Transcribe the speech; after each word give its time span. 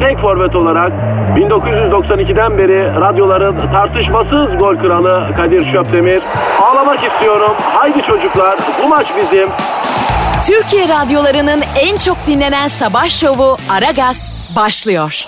tek 0.00 0.18
forvet 0.18 0.56
olarak 0.56 0.92
1992'den 1.36 2.58
beri 2.58 3.00
radyoların 3.00 3.72
tartışmasız 3.72 4.58
gol 4.58 4.76
kralı 4.76 5.34
Kadir 5.36 5.72
Şöpdemir. 5.72 6.22
Ağlamak 6.62 7.04
istiyorum. 7.04 7.52
Haydi 7.74 8.02
çocuklar 8.02 8.58
bu 8.82 8.88
maç 8.88 9.06
bizim. 9.22 9.48
Türkiye 10.46 10.88
radyolarının 10.88 11.62
en 11.80 11.96
çok 11.96 12.16
dinlenen 12.26 12.68
sabah 12.68 13.08
şovu 13.08 13.56
Aragaz 13.70 14.52
başlıyor. 14.56 15.24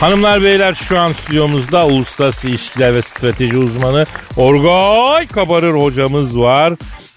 Hanımlar 0.00 0.42
beyler 0.42 0.74
şu 0.74 0.98
an 0.98 1.12
stüdyomuzda 1.12 1.86
uluslararası 1.86 2.48
ilişkiler 2.48 2.94
ve 2.94 3.02
strateji 3.02 3.58
uzmanı 3.58 4.06
Orgay 4.36 5.26
Kabarır 5.26 5.74
hocamız 5.74 6.40
var. 6.40 6.72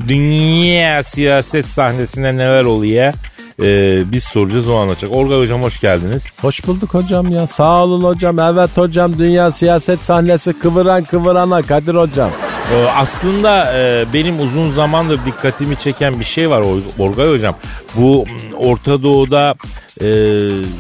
Dünya 0.08 1.04
siyaset 1.04 1.66
sahnesinde 1.66 2.38
neler 2.38 2.64
oluyor? 2.64 3.14
Ee, 3.64 4.12
biz 4.12 4.24
soracağız 4.24 4.68
o 4.70 4.76
anlatacak. 4.76 5.16
Orgay 5.16 5.40
hocam 5.40 5.64
hoş 5.64 5.80
geldiniz. 5.80 6.24
Hoş 6.42 6.68
bulduk 6.68 6.94
hocam 6.94 7.32
ya. 7.32 7.48
Sağ 7.48 7.84
olun 7.84 8.04
hocam. 8.04 8.40
Evet 8.40 8.70
hocam 8.78 9.18
dünya 9.18 9.52
siyaset 9.52 10.04
sahnesi 10.04 10.60
kıvıran 10.60 11.04
kıvırana 11.04 11.62
Kadir 11.62 11.96
hocam. 11.96 12.32
Ee, 12.74 12.86
aslında 12.96 13.74
e, 13.78 14.06
benim 14.14 14.40
uzun 14.42 14.72
zamandır 14.72 15.20
dikkatimi 15.26 15.76
çeken 15.76 16.20
bir 16.20 16.26
şey 16.26 16.50
var 16.50 16.62
Or- 16.62 17.00
Orgay 17.00 17.30
hocam. 17.30 17.56
Bu 17.96 18.26
Orta 18.58 19.04
Doğu'da 19.04 19.56
e, 20.02 20.08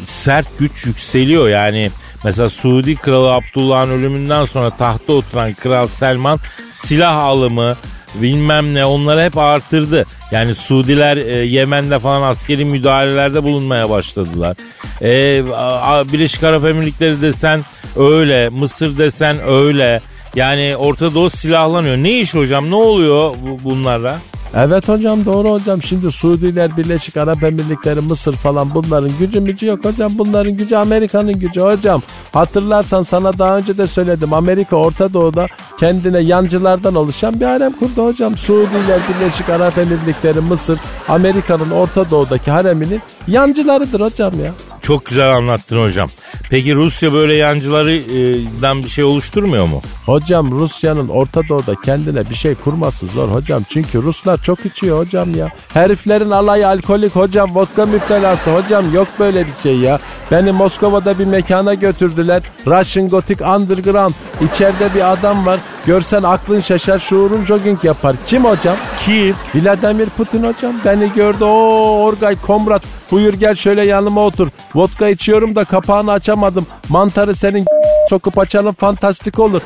sert 0.07 0.59
güç 0.59 0.85
yükseliyor 0.85 1.49
yani. 1.49 1.91
Mesela 2.23 2.49
Suudi 2.49 2.95
Kralı 2.95 3.31
Abdullah'ın 3.31 3.89
ölümünden 3.91 4.45
sonra 4.45 4.69
tahta 4.69 5.13
oturan 5.13 5.53
Kral 5.53 5.87
Selman 5.87 6.39
silah 6.71 7.15
alımı 7.17 7.75
bilmem 8.15 8.73
ne 8.73 8.85
onları 8.85 9.21
hep 9.23 9.37
artırdı. 9.37 10.05
Yani 10.31 10.55
Suudiler 10.55 11.17
e, 11.17 11.45
Yemen'de 11.45 11.99
falan 11.99 12.21
askeri 12.21 12.65
müdahalelerde 12.65 13.43
bulunmaya 13.43 13.89
başladılar. 13.89 14.57
E, 15.01 15.41
a- 15.53 16.03
Birleşik 16.13 16.43
Arap 16.43 16.65
Emirlikleri 16.65 17.21
desen 17.21 17.61
öyle, 17.97 18.49
Mısır 18.49 18.97
desen 18.97 19.39
öyle. 19.47 20.01
Yani 20.35 20.77
Orta 20.77 21.13
Doğu 21.13 21.29
silahlanıyor. 21.29 21.97
Ne 21.97 22.19
iş 22.19 22.35
hocam? 22.35 22.71
Ne 22.71 22.75
oluyor 22.75 23.33
bu- 23.41 23.63
bunlarla? 23.69 24.17
Evet 24.55 24.87
hocam 24.87 25.25
doğru 25.25 25.51
hocam. 25.51 25.81
Şimdi 25.81 26.11
Suudiler, 26.11 26.77
Birleşik 26.77 27.17
Arap 27.17 27.43
Emirlikleri, 27.43 28.01
Mısır 28.01 28.33
falan 28.33 28.67
bunların 28.75 29.11
gücü 29.19 29.39
mücü 29.39 29.65
yok 29.65 29.85
hocam. 29.85 30.11
Bunların 30.17 30.57
gücü 30.57 30.75
Amerika'nın 30.75 31.39
gücü 31.39 31.61
hocam. 31.61 32.01
Hatırlarsan 32.33 33.03
sana 33.03 33.39
daha 33.39 33.57
önce 33.57 33.77
de 33.77 33.87
söyledim. 33.87 34.33
Amerika 34.33 34.75
Orta 34.75 35.13
Doğu'da 35.13 35.47
kendine 35.79 36.19
yancılardan 36.19 36.95
oluşan 36.95 37.39
bir 37.39 37.45
harem 37.45 37.73
kurdu 37.73 38.05
hocam. 38.05 38.37
Suudiler, 38.37 39.01
Birleşik 39.09 39.49
Arap 39.49 39.77
Emirlikleri, 39.77 40.39
Mısır, 40.39 40.79
Amerika'nın 41.09 41.71
Orta 41.71 42.09
Doğu'daki 42.09 42.51
hareminin 42.51 43.01
yancılarıdır 43.27 44.01
hocam 44.01 44.33
ya. 44.43 44.53
Çok 44.81 45.05
güzel 45.05 45.31
anlattın 45.35 45.83
hocam. 45.83 46.09
Peki 46.49 46.75
Rusya 46.75 47.13
böyle 47.13 47.35
yancılardan 47.35 48.83
bir 48.83 48.89
şey 48.89 49.03
oluşturmuyor 49.03 49.65
mu? 49.65 49.81
Hocam 50.05 50.51
Rusya'nın 50.51 51.07
Orta 51.07 51.41
Doğu'da 51.49 51.75
kendine 51.85 52.29
bir 52.29 52.35
şey 52.35 52.55
kurması 52.55 53.07
zor 53.07 53.29
hocam. 53.29 53.63
Çünkü 53.69 54.03
Ruslar 54.03 54.43
çok 54.43 54.65
içiyor 54.65 54.99
hocam 55.05 55.35
ya. 55.35 55.49
Heriflerin 55.73 56.29
alayı 56.29 56.67
alkolik 56.67 57.15
hocam. 57.15 57.55
Vodka 57.55 57.85
müptelası 57.85 58.55
hocam. 58.55 58.93
Yok 58.93 59.07
böyle 59.19 59.47
bir 59.47 59.53
şey 59.63 59.77
ya. 59.77 59.99
Beni 60.31 60.51
Moskova'da 60.51 61.19
bir 61.19 61.25
mekana 61.25 61.73
götürdüler. 61.73 62.43
Russian 62.67 63.07
Gothic 63.07 63.45
Underground. 63.45 64.13
İçeride 64.41 64.95
bir 64.95 65.11
adam 65.13 65.45
var. 65.45 65.59
Görsen 65.85 66.23
aklın 66.23 66.59
şaşar 66.59 66.99
şuurun 66.99 67.45
jogging 67.45 67.83
yapar. 67.83 68.15
Kim 68.27 68.45
hocam? 68.45 68.77
Kim? 69.05 69.35
Vladimir 69.55 70.09
Putin 70.09 70.43
hocam. 70.43 70.73
Beni 70.85 71.13
gördü. 71.15 71.43
Oo 71.43 72.03
Orgay 72.05 72.35
Komrat. 72.41 72.98
Buyur 73.11 73.33
gel 73.33 73.55
şöyle 73.55 73.85
yanıma 73.85 74.25
otur. 74.25 74.47
Vodka 74.75 75.07
içiyorum 75.09 75.55
da 75.55 75.65
kapağını 75.65 76.11
açamadım. 76.11 76.67
Mantarı 76.89 77.35
senin 77.35 77.65
sokup 78.09 78.37
açalım 78.37 78.73
fantastik 78.73 79.39
olur. 79.39 79.61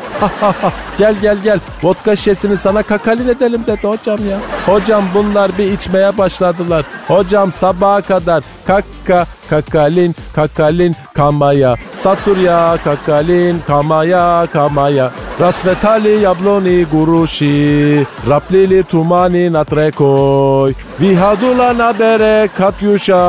gel 0.97 1.15
gel 1.21 1.37
gel. 1.43 1.59
Vodka 1.83 2.15
şişesini 2.15 2.57
sana 2.57 2.83
kakalin 2.83 3.27
edelim 3.27 3.63
dedi 3.67 3.87
hocam 3.87 4.19
ya. 4.29 4.39
Hocam 4.65 5.03
bunlar 5.13 5.57
bir 5.57 5.71
içmeye 5.71 6.17
başladılar. 6.17 6.85
Hocam 7.07 7.53
sabaha 7.53 8.01
kadar 8.01 8.43
kakka 8.67 9.25
kakalin 9.53 10.11
kakalin 10.35 10.93
kamaya. 11.13 11.71
Saturya 11.95 12.77
kakalin 12.83 13.55
kamaya 13.67 14.47
kamaya. 14.53 15.11
Rasvetali 15.39 16.13
yabloni 16.25 16.85
gurushi. 16.91 18.05
Raplili 18.29 18.83
tumani 18.83 19.49
natrekoy. 19.53 20.73
Vihadula 20.99 21.73
na 21.73 21.89
bere 21.99 22.47
katyusha. 22.57 23.21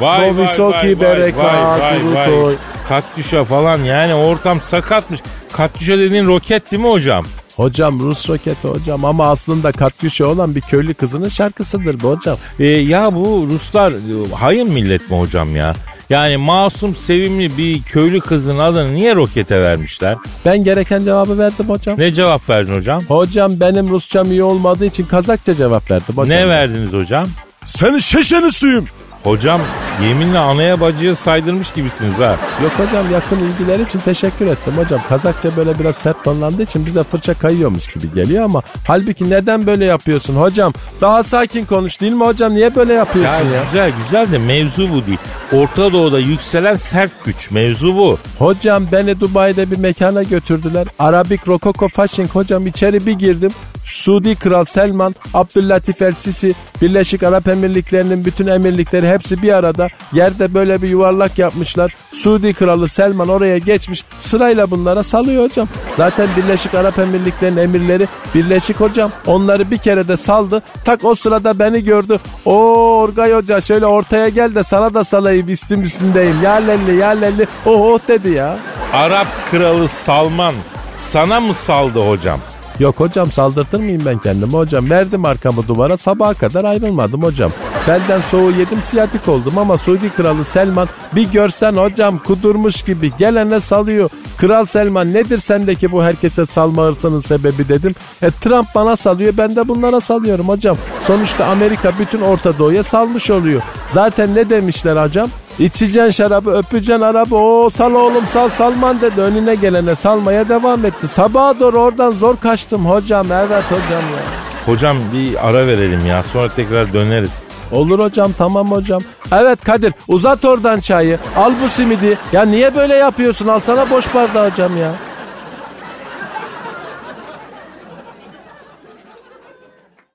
Vay 0.00 0.20
Novisoki 0.32 1.00
bereka 1.00 1.42
vay 1.44 1.80
vay 1.80 2.00
kurutoy. 2.00 2.44
vay. 2.46 2.56
Katyuşa 2.88 3.44
falan 3.44 3.78
yani 3.84 4.14
ortam 4.14 4.60
sakatmış. 4.62 5.20
Katyuşa 5.52 5.98
dediğin 5.98 6.26
roket 6.26 6.70
değil 6.70 6.82
mi 6.82 6.88
hocam? 6.90 7.24
Hocam 7.60 8.00
Rus 8.00 8.28
roketi 8.28 8.68
hocam 8.68 9.04
ama 9.04 9.30
aslında 9.30 9.72
Katyusha 9.72 10.26
olan 10.26 10.54
bir 10.54 10.60
köylü 10.60 10.94
kızının 10.94 11.28
şarkısıdır 11.28 12.00
bu 12.00 12.10
hocam. 12.10 12.38
Ee, 12.58 12.66
ya 12.66 13.14
bu 13.14 13.48
Ruslar 13.50 13.92
e, 13.92 14.34
hayın 14.34 14.70
millet 14.70 15.10
mi 15.10 15.18
hocam 15.18 15.56
ya? 15.56 15.74
Yani 16.10 16.36
masum 16.36 16.96
sevimli 16.96 17.58
bir 17.58 17.82
köylü 17.82 18.20
kızın 18.20 18.58
adını 18.58 18.94
niye 18.94 19.14
rokete 19.14 19.62
vermişler? 19.62 20.16
Ben 20.44 20.64
gereken 20.64 21.04
cevabı 21.04 21.38
verdim 21.38 21.68
hocam. 21.68 21.98
Ne 21.98 22.14
cevap 22.14 22.48
verdin 22.48 22.76
hocam? 22.76 23.02
Hocam 23.08 23.60
benim 23.60 23.88
Rusçam 23.88 24.30
iyi 24.30 24.42
olmadığı 24.42 24.86
için 24.86 25.04
Kazakça 25.04 25.54
cevap 25.54 25.90
verdim 25.90 26.16
hocam. 26.16 26.28
Ne 26.28 26.48
verdiniz 26.48 26.92
hocam? 26.92 27.26
Senin 27.64 27.98
şişeni 27.98 28.52
suyum. 28.52 28.86
Hocam 29.24 29.60
yeminle 30.04 30.38
anaya 30.38 30.80
bacıya 30.80 31.14
saydırmış 31.14 31.72
gibisiniz 31.72 32.18
ha. 32.18 32.36
Yok 32.62 32.72
hocam 32.76 33.12
yakın 33.12 33.36
ilgiler 33.38 33.80
için 33.80 33.98
teşekkür 33.98 34.46
ettim 34.46 34.72
hocam. 34.76 35.00
Kazakça 35.08 35.56
böyle 35.56 35.78
biraz 35.78 35.96
sert 35.96 36.24
tonlandığı 36.24 36.62
için 36.62 36.86
bize 36.86 37.02
fırça 37.02 37.34
kayıyormuş 37.34 37.86
gibi 37.88 38.14
geliyor 38.14 38.44
ama 38.44 38.62
halbuki 38.86 39.30
neden 39.30 39.66
böyle 39.66 39.84
yapıyorsun 39.84 40.36
hocam? 40.36 40.72
Daha 41.00 41.22
sakin 41.22 41.64
konuş 41.64 42.00
değil 42.00 42.12
mi 42.12 42.24
hocam? 42.24 42.54
Niye 42.54 42.74
böyle 42.76 42.92
Ya, 42.92 42.98
yapıyorsun 42.98 43.44
ya? 43.48 43.62
güzel 43.64 43.92
güzel 44.04 44.32
de 44.32 44.38
mevzu 44.38 44.88
bu 44.90 45.06
değil. 45.06 45.18
Orta 45.52 45.92
Doğu'da 45.92 46.18
yükselen 46.18 46.76
sert 46.76 47.10
güç 47.24 47.50
mevzu 47.50 47.96
bu. 47.96 48.18
Hocam 48.38 48.84
beni 48.92 49.20
Dubai'de 49.20 49.70
bir 49.70 49.78
mekana 49.78 50.22
götürdüler. 50.22 50.86
Arabik 50.98 51.48
Rokoko 51.48 51.88
Fashion 51.88 52.26
hocam 52.26 52.66
içeri 52.66 53.06
bir 53.06 53.12
girdim. 53.12 53.50
Suudi 53.90 54.34
Kral 54.34 54.64
Selman, 54.64 55.14
Abdüllatif 55.34 56.02
El 56.02 56.12
Sisi, 56.12 56.54
Birleşik 56.82 57.22
Arap 57.22 57.48
Emirlikleri'nin 57.48 58.24
bütün 58.24 58.46
emirlikleri 58.46 59.08
hepsi 59.08 59.42
bir 59.42 59.52
arada. 59.52 59.88
Yerde 60.12 60.54
böyle 60.54 60.82
bir 60.82 60.88
yuvarlak 60.88 61.38
yapmışlar. 61.38 61.94
Suudi 62.12 62.54
Kralı 62.54 62.88
Selman 62.88 63.28
oraya 63.28 63.58
geçmiş. 63.58 64.04
Sırayla 64.20 64.70
bunlara 64.70 65.02
salıyor 65.02 65.44
hocam. 65.44 65.68
Zaten 65.92 66.28
Birleşik 66.36 66.74
Arap 66.74 66.98
Emirlikleri'nin 66.98 67.56
emirleri 67.56 68.08
Birleşik 68.34 68.80
hocam. 68.80 69.10
Onları 69.26 69.70
bir 69.70 69.78
kere 69.78 70.08
de 70.08 70.16
saldı. 70.16 70.62
Tak 70.84 71.04
o 71.04 71.14
sırada 71.14 71.58
beni 71.58 71.84
gördü. 71.84 72.18
O 72.44 72.54
Orgay 73.00 73.32
Hoca 73.32 73.60
şöyle 73.60 73.86
ortaya 73.86 74.28
gel 74.28 74.54
de 74.54 74.64
sana 74.64 74.94
da 74.94 75.04
salayım 75.04 75.48
üstüm 75.48 75.82
üstündeyim. 75.82 76.42
Ya 76.42 76.52
lelli 76.52 76.96
ya 76.96 77.08
lelli. 77.08 77.46
Oh 77.66 77.80
oh 77.80 77.98
dedi 78.08 78.30
ya. 78.30 78.58
Arap 78.92 79.26
kralı 79.50 79.88
Salman 79.88 80.54
sana 80.96 81.40
mı 81.40 81.54
saldı 81.54 82.08
hocam? 82.08 82.40
Yok 82.80 83.00
hocam 83.00 83.32
saldırtır 83.32 83.80
mıyım 83.80 84.02
ben 84.06 84.18
kendimi 84.18 84.52
hocam? 84.52 84.90
Verdim 84.90 85.24
arkamı 85.24 85.68
duvara 85.68 85.96
sabaha 85.96 86.34
kadar 86.34 86.64
ayrılmadım 86.64 87.22
hocam. 87.22 87.50
Belden 87.88 88.20
soğuğu 88.20 88.50
yedim 88.50 88.82
siyatik 88.82 89.28
oldum 89.28 89.58
ama 89.58 89.78
Suudi 89.78 90.10
Kralı 90.10 90.44
Selman 90.44 90.88
bir 91.14 91.32
görsen 91.32 91.72
hocam 91.72 92.18
kudurmuş 92.18 92.82
gibi 92.82 93.12
gelene 93.18 93.60
salıyor. 93.60 94.10
Kral 94.36 94.66
Selman 94.66 95.14
nedir 95.14 95.38
sendeki 95.38 95.92
bu 95.92 96.04
herkese 96.04 96.46
salma 96.46 96.82
hırsının 96.82 97.20
sebebi 97.20 97.68
dedim. 97.68 97.94
E 98.22 98.30
Trump 98.30 98.66
bana 98.74 98.96
salıyor 98.96 99.32
ben 99.38 99.56
de 99.56 99.68
bunlara 99.68 100.00
salıyorum 100.00 100.48
hocam. 100.48 100.76
Sonuçta 101.06 101.46
Amerika 101.46 101.92
bütün 101.98 102.20
Orta 102.20 102.58
Doğu'ya 102.58 102.82
salmış 102.82 103.30
oluyor. 103.30 103.62
Zaten 103.86 104.34
ne 104.34 104.50
demişler 104.50 105.04
hocam? 105.04 105.30
İçeceksin 105.60 106.10
şarabı 106.10 106.50
öpeceksin 106.50 107.00
arabı. 107.00 107.36
O 107.36 107.70
sal 107.70 107.94
oğlum 107.94 108.26
sal 108.26 108.48
salman 108.48 109.00
dedi. 109.00 109.20
Önüne 109.20 109.54
gelene 109.54 109.94
salmaya 109.94 110.48
devam 110.48 110.84
etti. 110.84 111.08
Sabaha 111.08 111.60
doğru 111.60 111.78
oradan 111.78 112.10
zor 112.10 112.36
kaçtım 112.36 112.86
hocam. 112.86 113.26
Evet 113.32 113.64
hocam 113.64 114.02
ya. 114.02 114.22
Hocam 114.66 114.98
bir 115.12 115.48
ara 115.48 115.66
verelim 115.66 116.06
ya 116.06 116.22
sonra 116.22 116.48
tekrar 116.48 116.92
döneriz. 116.92 117.30
Olur 117.72 117.98
hocam 117.98 118.32
tamam 118.38 118.70
hocam. 118.70 119.02
Evet 119.32 119.64
Kadir 119.64 119.92
uzat 120.08 120.44
oradan 120.44 120.80
çayı. 120.80 121.18
Al 121.36 121.52
bu 121.64 121.68
simidi. 121.68 122.18
Ya 122.32 122.42
niye 122.42 122.74
böyle 122.74 122.94
yapıyorsun? 122.94 123.48
Alsana 123.48 123.90
boş 123.90 124.14
bardağı 124.14 124.50
hocam 124.50 124.76
ya. 124.76 124.92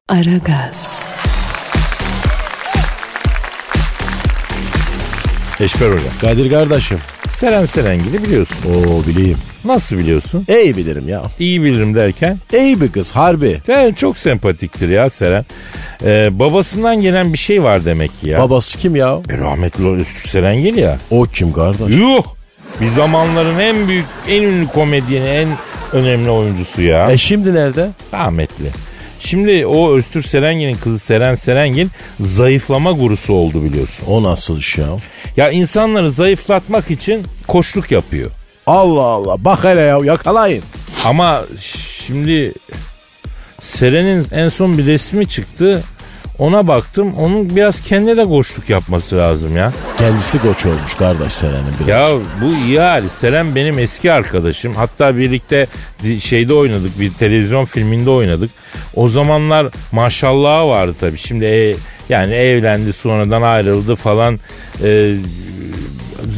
Aragaz, 0.10 1.00
Eşber 5.60 5.88
hocam. 5.88 6.14
Kadir 6.22 6.50
kardeşim. 6.50 6.98
Seren 7.30 7.66
Serengil'i 7.66 8.24
biliyorsun. 8.24 8.58
Oo 8.70 9.08
bileyim. 9.08 9.38
Nasıl 9.66 9.98
biliyorsun? 9.98 10.46
İyi 10.50 10.78
bilirim 10.78 11.10
ya. 11.10 11.22
İyi 11.40 11.64
bilirim 11.64 11.96
derken. 11.96 12.38
İyi 12.54 12.82
bir 12.82 12.92
kız 12.92 13.12
harbi. 13.12 13.62
Yani 13.68 13.96
çok 13.96 14.18
sempatiktir 14.18 14.90
ya 14.90 15.10
Seren. 15.10 15.46
Ee, 16.04 16.30
babasından 16.32 17.02
gelen 17.02 17.34
bir 17.34 17.38
şey 17.38 17.64
var 17.64 17.86
demek 17.86 18.22
ki 18.22 18.30
ya. 18.30 18.40
Babası 18.40 18.78
kim 18.78 18.96
ya? 18.96 19.20
E, 19.30 19.38
rahmetli 19.38 19.88
Öztürk 19.88 20.30
Serengil 20.30 20.78
ya. 20.78 20.98
O 21.12 21.24
kim 21.24 21.54
kardeş? 21.54 21.98
Yuh! 21.98 22.24
Bir 22.82 22.88
zamanların 22.88 23.60
en 23.60 23.88
büyük, 23.88 24.06
en 24.28 24.44
ünlü 24.44 24.68
komedyeni, 24.68 25.28
en 25.28 25.48
önemli 25.94 26.30
oyuncusu 26.30 26.82
ya. 26.82 27.12
E 27.12 27.18
şimdi 27.18 27.54
nerede? 27.54 27.90
Rahmetli. 28.14 28.66
Şimdi 29.20 29.66
o 29.66 29.94
Öztürk 29.96 30.26
Serengil'in 30.26 30.76
kızı 30.76 31.00
Seren 31.00 31.36
Serengil 31.36 31.88
zayıflama 32.20 32.92
gurusu 32.92 33.34
oldu 33.34 33.64
biliyorsun. 33.64 34.06
O 34.08 34.24
nasıl 34.24 34.58
iş 34.58 34.78
ya? 34.78 34.86
Ya 35.38 35.52
insanları 35.52 36.12
zayıflatmak 36.12 36.92
için 36.92 37.24
koçluk 37.48 37.92
yapıyor. 37.92 38.32
Allah 38.68 39.02
Allah 39.04 39.36
bak 39.46 39.64
hele 39.64 39.82
ya 39.82 40.00
yakalayın. 40.04 40.64
Ama 41.06 41.42
şimdi 42.06 42.54
Seren'in 43.62 44.28
en 44.32 44.50
son 44.50 44.78
bir 44.78 44.86
resmi 44.86 45.28
çıktı. 45.30 45.84
Ona 46.40 46.68
baktım. 46.68 47.14
Onun 47.18 47.56
biraz 47.56 47.82
kendine 47.82 48.18
de 48.18 48.24
koçluk 48.24 48.70
yapması 48.70 49.18
lazım 49.18 49.58
ya. 49.58 49.74
Kendisi 49.98 50.40
koç 50.42 50.66
olmuş 50.66 50.96
kardeş 50.96 51.34
Seren'in 51.34 51.74
biraz. 51.80 52.12
Ya 52.12 52.18
bu 52.42 52.54
iyi 52.68 52.80
hali. 52.80 53.10
Seren 53.10 53.56
benim 53.56 53.80
eski 53.80 54.12
arkadaşım. 54.12 54.74
Hatta 54.74 55.18
birlikte 55.18 55.68
şeyde 56.20 56.54
oynadık. 56.54 57.00
Bir 57.00 57.14
televizyon 57.14 57.66
filminde 57.66 58.10
oynadık. 58.10 58.52
O 58.96 59.10
zamanlar 59.10 59.68
maşallahı 59.92 60.68
vardı 60.68 60.96
tabii. 61.00 61.18
Şimdi 61.18 61.46
e- 61.46 61.76
yani 62.10 62.34
evlendi 62.34 62.94
sonradan 62.94 63.42
ayrıldı 63.42 63.96
falan. 63.96 64.40
Ee, 64.84 65.16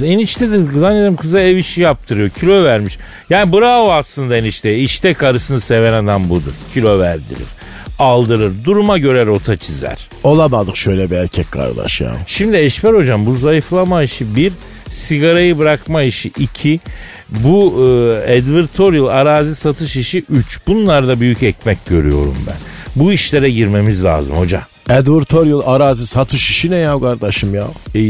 enişte 0.04 0.52
de 0.52 0.80
zannederim 0.80 1.16
kıza 1.16 1.40
ev 1.40 1.58
işi 1.58 1.82
yaptırıyor. 1.82 2.30
Kilo 2.30 2.64
vermiş. 2.64 2.98
Yani 3.30 3.54
bravo 3.54 3.92
aslında 3.92 4.38
enişte. 4.38 4.76
İşte 4.76 5.14
karısını 5.14 5.62
seven 5.62 5.94
adam 5.94 6.30
budur. 6.30 6.54
Kilo 6.74 7.00
verdirir. 7.00 7.48
Aldırır. 8.00 8.54
Duruma 8.64 8.98
göre 8.98 9.26
rota 9.26 9.58
çizer. 9.58 10.10
Olamadık 10.24 10.78
şöyle 10.78 11.12
bir 11.12 11.16
erkek 11.16 11.52
kardeş 11.52 12.02
ya. 12.02 12.12
Şimdi 12.28 12.58
Eşber 12.58 12.94
hocam 12.94 13.26
bu 13.26 13.36
zayıflama 13.36 14.04
işi 14.04 14.36
bir, 14.36 14.54
sigarayı 14.92 15.58
bırakma 15.58 16.04
işi 16.04 16.32
iki, 16.40 16.80
bu 17.30 17.74
e, 18.28 18.38
advertorial 18.38 19.06
arazi 19.08 19.56
satış 19.56 19.96
işi 19.96 20.24
üç. 20.30 20.60
Bunlarda 20.68 21.20
büyük 21.20 21.44
ekmek 21.44 21.86
görüyorum 21.86 22.38
ben. 22.48 22.56
Bu 22.96 23.12
işlere 23.12 23.50
girmemiz 23.50 24.04
lazım 24.04 24.38
hoca. 24.38 24.62
Advertorial 24.90 25.62
arazi 25.66 26.08
satış 26.08 26.50
işi 26.50 26.72
ne 26.72 26.76
ya 26.76 27.00
kardeşim 27.00 27.56
ya? 27.56 27.68
E, 27.96 28.02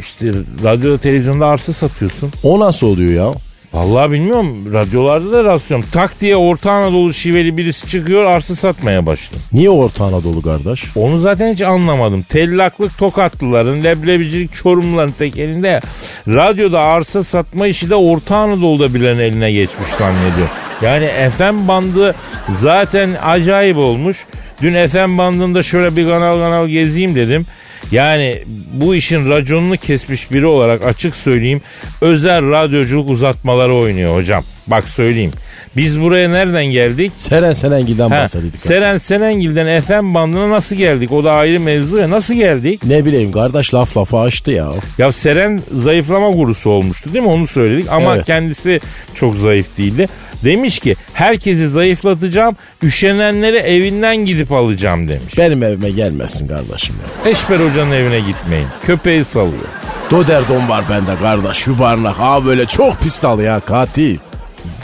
işte 0.00 0.32
radyo 0.64 0.98
televizyonda 0.98 1.46
arsa 1.46 1.72
satıyorsun. 1.72 2.30
O 2.42 2.60
nasıl 2.60 2.86
oluyor 2.86 3.12
ya? 3.26 3.34
Vallahi 3.72 4.10
bilmiyorum 4.10 4.72
radyolarda 4.72 5.32
da 5.32 5.44
rastlıyorum. 5.44 5.86
Tak 5.92 6.20
diye 6.20 6.36
Orta 6.36 6.72
Anadolu 6.72 7.14
şiveli 7.14 7.56
birisi 7.56 7.88
çıkıyor 7.88 8.24
arsa 8.24 8.56
satmaya 8.56 9.06
başlıyor. 9.06 9.42
Niye 9.52 9.70
Orta 9.70 10.04
Anadolu 10.04 10.42
kardeş? 10.42 10.84
Onu 10.96 11.18
zaten 11.18 11.52
hiç 11.52 11.62
anlamadım. 11.62 12.22
Tellaklık 12.22 12.98
Tokatlıların, 12.98 13.84
leblebicilik 13.84 14.54
Çorumluların 14.54 15.14
tek 15.18 15.38
elinde 15.38 15.68
ya. 15.68 15.80
Radyoda 16.28 16.80
arsa 16.80 17.24
satma 17.24 17.66
işi 17.66 17.90
de 17.90 17.94
Orta 17.94 18.36
Anadolu'da 18.36 18.94
bilen 18.94 19.18
eline 19.18 19.52
geçmiş 19.52 19.88
zannediyor. 19.98 20.48
Yani 20.82 21.08
FM 21.38 21.68
bandı 21.68 22.14
zaten 22.58 23.10
acayip 23.24 23.76
olmuş. 23.76 24.24
Dün 24.62 24.86
FM 24.86 25.18
bandında 25.18 25.62
şöyle 25.62 25.96
bir 25.96 26.04
kanal 26.08 26.32
kanal 26.38 26.68
gezeyim 26.68 27.14
dedim. 27.14 27.46
Yani 27.92 28.42
bu 28.72 28.94
işin 28.94 29.30
raconunu 29.30 29.76
kesmiş 29.76 30.30
biri 30.32 30.46
olarak 30.46 30.84
açık 30.84 31.16
söyleyeyim 31.16 31.60
özel 32.00 32.50
radyoculuk 32.50 33.10
uzatmaları 33.10 33.74
oynuyor 33.74 34.16
hocam. 34.16 34.44
Bak 34.66 34.84
söyleyeyim. 34.88 35.32
Biz 35.76 36.00
buraya 36.00 36.28
nereden 36.28 36.64
geldik? 36.66 37.12
Seren 37.16 37.52
Serengil'den 37.52 38.08
Ha, 38.08 38.16
bahsededik. 38.22 38.60
Seren 38.60 38.98
Serengil'den 38.98 39.80
FM 39.80 40.14
bandına 40.14 40.50
nasıl 40.50 40.76
geldik? 40.76 41.12
O 41.12 41.24
da 41.24 41.32
ayrı 41.32 41.60
mevzu 41.60 41.96
ya. 41.96 42.10
Nasıl 42.10 42.34
geldik? 42.34 42.84
Ne 42.84 43.04
bileyim 43.04 43.32
kardeş 43.32 43.74
laf 43.74 43.96
lafa 43.96 44.22
açtı 44.22 44.50
ya. 44.50 44.68
Ya 44.98 45.12
Seren 45.12 45.60
zayıflama 45.76 46.30
gurusu 46.30 46.70
olmuştu 46.70 47.12
değil 47.12 47.24
mi? 47.24 47.30
Onu 47.30 47.46
söyledik 47.46 47.86
ama 47.90 48.14
Evet. 48.16 48.26
kendisi 48.26 48.80
çok 49.14 49.34
zayıf 49.34 49.78
değildi. 49.78 50.08
Demiş 50.44 50.78
ki 50.78 50.96
herkesi 51.14 51.68
zayıflatacağım, 51.70 52.56
üşenenleri 52.82 53.56
evinden 53.56 54.16
gidip 54.16 54.52
alacağım 54.52 55.08
demiş. 55.08 55.38
Benim 55.38 55.62
evime 55.62 55.90
gelmesin 55.90 56.48
kardeşim 56.48 56.94
ya. 57.24 57.30
Eşber 57.30 57.60
hocanın 57.60 57.90
evine 57.92 58.20
gitmeyin. 58.20 58.66
Köpeği 58.86 59.24
salıyor. 59.24 59.64
Doderdon 60.10 60.68
var 60.68 60.84
bende 60.90 61.16
kardeş 61.22 61.66
yuvarlak. 61.66 62.18
Ha 62.18 62.44
böyle 62.44 62.66
çok 62.66 63.00
pis 63.00 63.22
dalı 63.22 63.42
ya 63.42 63.60
katil. 63.60 64.18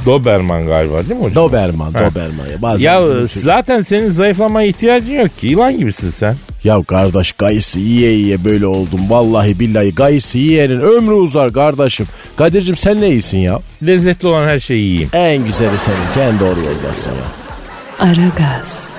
Doberman 0.06 0.66
galiba 0.66 1.08
değil 1.08 1.20
mi 1.20 1.24
hocam? 1.24 1.34
Doberman, 1.34 1.94
Doberman 1.94 2.46
ya. 2.52 2.62
Bazen 2.62 2.84
ya 2.86 3.00
üzülüyorum. 3.02 3.28
zaten 3.28 3.82
senin 3.82 4.10
zayıflamaya 4.10 4.68
ihtiyacın 4.68 5.12
yok 5.14 5.38
ki. 5.38 5.46
Yılan 5.46 5.78
gibisin 5.78 6.10
sen. 6.10 6.36
Ya 6.64 6.82
kardeş 6.82 7.32
gayısı 7.32 7.80
yiye 7.80 8.10
yiye 8.12 8.44
böyle 8.44 8.66
oldum. 8.66 9.00
Vallahi 9.10 9.60
billahi 9.60 9.94
gayısı 9.94 10.38
yiyenin 10.38 10.80
ömrü 10.80 11.12
uzar 11.14 11.52
kardeşim. 11.52 12.06
Kadir'cim 12.36 12.76
sen 12.76 13.00
ne 13.00 13.08
iyisin 13.08 13.38
ya? 13.38 13.60
Lezzetli 13.86 14.28
olan 14.28 14.48
her 14.48 14.58
şeyi 14.58 14.84
yiyeyim. 14.84 15.08
En 15.12 15.44
güzeli 15.44 15.78
senin. 15.78 15.96
Kendi 16.14 16.40
doğru 16.40 16.60
yoldasın 16.60 17.10
ya. 17.10 18.06
Aragaz. 18.08 18.90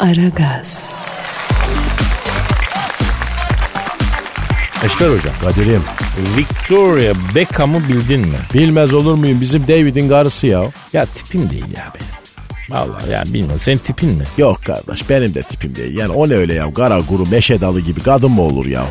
Aragaz, 0.00 0.90
Eşber 4.84 5.06
hocam. 5.06 5.34
Kadir'im 5.42 5.82
Victoria 6.36 7.14
Beckham'ı 7.34 7.88
bildin 7.88 8.20
mi? 8.20 8.36
bilmez 8.54 8.94
olur 8.94 9.14
muyum 9.14 9.40
bizim 9.40 9.62
David'in 9.68 10.08
karısı 10.08 10.46
ya. 10.46 10.62
Ya 10.92 11.06
tipim 11.06 11.50
değil 11.50 11.64
ya 11.76 11.84
benim. 11.94 12.12
Vallahi 12.70 13.10
ya 13.10 13.22
bilmiyorum. 13.26 13.60
Senin 13.60 13.76
tipin 13.78 14.08
mi? 14.08 14.24
Yok 14.38 14.58
kardeş 14.66 15.10
benim 15.10 15.34
de 15.34 15.42
tipim 15.42 15.76
değil. 15.76 15.96
Yani 15.96 16.12
o 16.12 16.28
ne 16.28 16.34
öyle 16.34 16.54
ya 16.54 16.74
kara 16.74 16.98
guru 16.98 17.26
meşe 17.30 17.60
dalı 17.60 17.80
gibi 17.80 18.00
kadın 18.00 18.30
mı 18.30 18.42
olur 18.42 18.66
ya? 18.66 18.84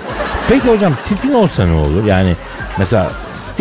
Peki 0.50 0.68
hocam 0.70 0.94
tipin 1.10 1.34
olsa 1.34 1.66
ne 1.66 1.74
olur? 1.74 2.06
Yani 2.06 2.36
mesela 2.78 3.12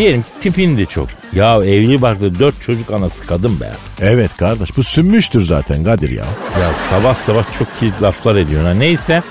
diyelim 0.01 0.23
ki 0.23 0.29
tipin 0.41 0.79
de 0.79 0.87
çok. 0.87 1.09
Ya 1.35 1.65
evli 1.65 2.03
barklı 2.03 2.39
dört 2.39 2.63
çocuk 2.63 2.91
anası 2.91 3.27
kadın 3.27 3.61
be. 3.61 3.71
Evet 4.01 4.31
kardeş 4.37 4.77
bu 4.77 4.83
sünmüştür 4.83 5.41
zaten 5.41 5.85
Kadir 5.85 6.11
ya. 6.11 6.25
Ya 6.61 6.75
sabah 6.91 7.15
sabah 7.15 7.59
çok 7.59 7.69
kilit 7.81 8.03
laflar 8.03 8.37
ediyor. 8.37 8.65
Ha. 8.65 8.71
Neyse 8.75 9.23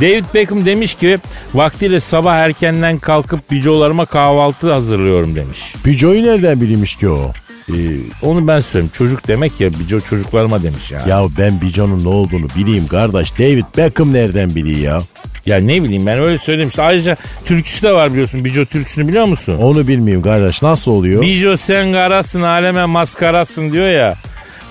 David 0.00 0.24
Beckham 0.34 0.64
demiş 0.66 0.94
ki 0.94 1.18
vaktiyle 1.54 2.00
sabah 2.00 2.34
erkenden 2.34 2.98
kalkıp 2.98 3.50
bicolarıma 3.50 4.06
kahvaltı 4.06 4.72
hazırlıyorum 4.72 5.36
demiş. 5.36 5.74
Bijo'yu 5.84 6.22
nereden 6.22 6.60
bilmiş 6.60 6.96
ki 6.96 7.08
o? 7.08 7.32
Ee, 7.68 7.74
onu 8.22 8.48
ben 8.48 8.60
söyleyeyim. 8.60 8.92
Çocuk 8.94 9.28
demek 9.28 9.60
ya 9.60 9.70
bico 9.70 10.00
çocuklarıma 10.00 10.62
demiş 10.62 10.90
ya. 10.90 11.02
ya. 11.08 11.26
Ben 11.38 11.60
Bijo'nun 11.60 12.04
ne 12.04 12.08
olduğunu 12.08 12.46
bileyim 12.56 12.86
kardeş. 12.88 13.38
David 13.38 13.64
Beckham 13.76 14.12
nereden 14.12 14.54
biliyor 14.54 14.80
ya? 14.80 15.02
Ne 15.46 15.82
bileyim 15.82 16.06
ben 16.06 16.18
öyle 16.18 16.38
söyledim. 16.38 16.68
İşte 16.68 16.82
ayrıca 16.82 17.16
türküsü 17.44 17.82
de 17.82 17.92
var 17.92 18.12
biliyorsun. 18.12 18.44
Bico 18.44 18.64
türküsünü 18.64 19.08
biliyor 19.08 19.24
musun? 19.24 19.58
Onu 19.58 19.88
bilmiyorum 19.88 20.22
kardeş. 20.22 20.62
Nasıl 20.62 20.90
oluyor? 20.90 21.22
Bijo 21.22 21.56
sen 21.56 21.92
karasın 21.92 22.42
aleme 22.42 22.84
maskarasın 22.84 23.72
diyor 23.72 23.90
ya. 23.90 24.14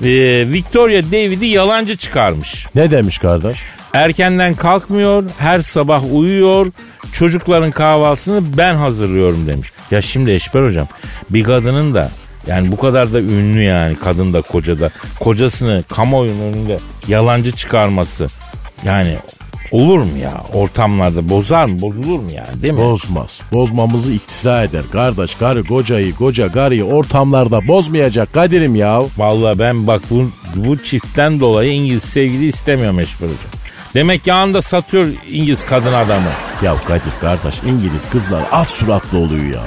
Ee, 0.02 0.46
Victoria 0.52 1.04
David'i 1.04 1.46
yalancı 1.46 1.98
çıkarmış. 1.98 2.68
Ne 2.76 2.92
demiş 2.92 3.18
kardeş? 3.18 3.58
Erkenden 3.94 4.54
kalkmıyor, 4.54 5.24
her 5.38 5.60
sabah 5.60 6.14
uyuyor, 6.14 6.72
çocukların 7.14 7.72
kahvaltısını 7.72 8.58
ben 8.58 8.76
hazırlıyorum 8.76 9.48
demiş. 9.48 9.72
Ya 9.92 10.02
şimdi 10.02 10.32
Eşber 10.32 10.64
hocam 10.64 10.88
bir 11.30 11.44
kadının 11.44 11.94
da 11.94 12.10
yani 12.48 12.72
bu 12.72 12.78
kadar 12.78 13.14
da 13.14 13.20
ünlü 13.20 13.64
yani 13.64 13.96
kadın 13.96 14.34
da 14.34 14.42
koca 14.42 14.80
da 14.80 14.90
kocasını 15.20 15.84
kamuoyunun 15.90 16.54
önünde 16.54 16.78
yalancı 17.08 17.52
çıkarması 17.52 18.28
yani 18.86 19.18
olur 19.72 20.00
mu 20.00 20.18
ya 20.24 20.44
ortamlarda 20.54 21.30
bozar 21.30 21.66
mı 21.66 21.82
bozulur 21.82 22.20
mu 22.20 22.32
yani 22.36 22.62
değil 22.62 22.74
mi? 22.74 22.80
Bozmaz. 22.80 23.42
Bozmamızı 23.52 24.12
iktiza 24.14 24.64
eder. 24.64 24.84
Kardeş 24.92 25.36
karı 25.36 25.64
kocayı 25.64 26.16
koca 26.16 26.52
karıyı 26.52 26.84
ortamlarda 26.84 27.68
bozmayacak 27.68 28.34
Kadir'im 28.34 28.76
ya. 28.76 29.02
Vallahi 29.18 29.60
ben 29.60 29.88
bak 29.88 30.02
bu, 30.10 30.30
bu 30.56 30.84
çiftten 30.84 31.40
dolayı 31.40 31.72
İngiliz 31.72 32.04
sevgili 32.04 32.48
istemiyorum 32.48 33.00
Eşber 33.00 33.28
hocam. 33.28 33.65
Demek 33.96 34.28
yanında 34.28 34.62
satıyor 34.62 35.06
İngiliz 35.30 35.66
kadın 35.66 35.94
adamı. 35.94 36.30
Ya 36.64 36.76
Kadir 36.88 37.12
kardeş 37.22 37.56
İngiliz 37.66 38.10
kızlar 38.10 38.44
at 38.52 38.70
suratlı 38.72 39.18
oluyor 39.18 39.44
ya. 39.44 39.62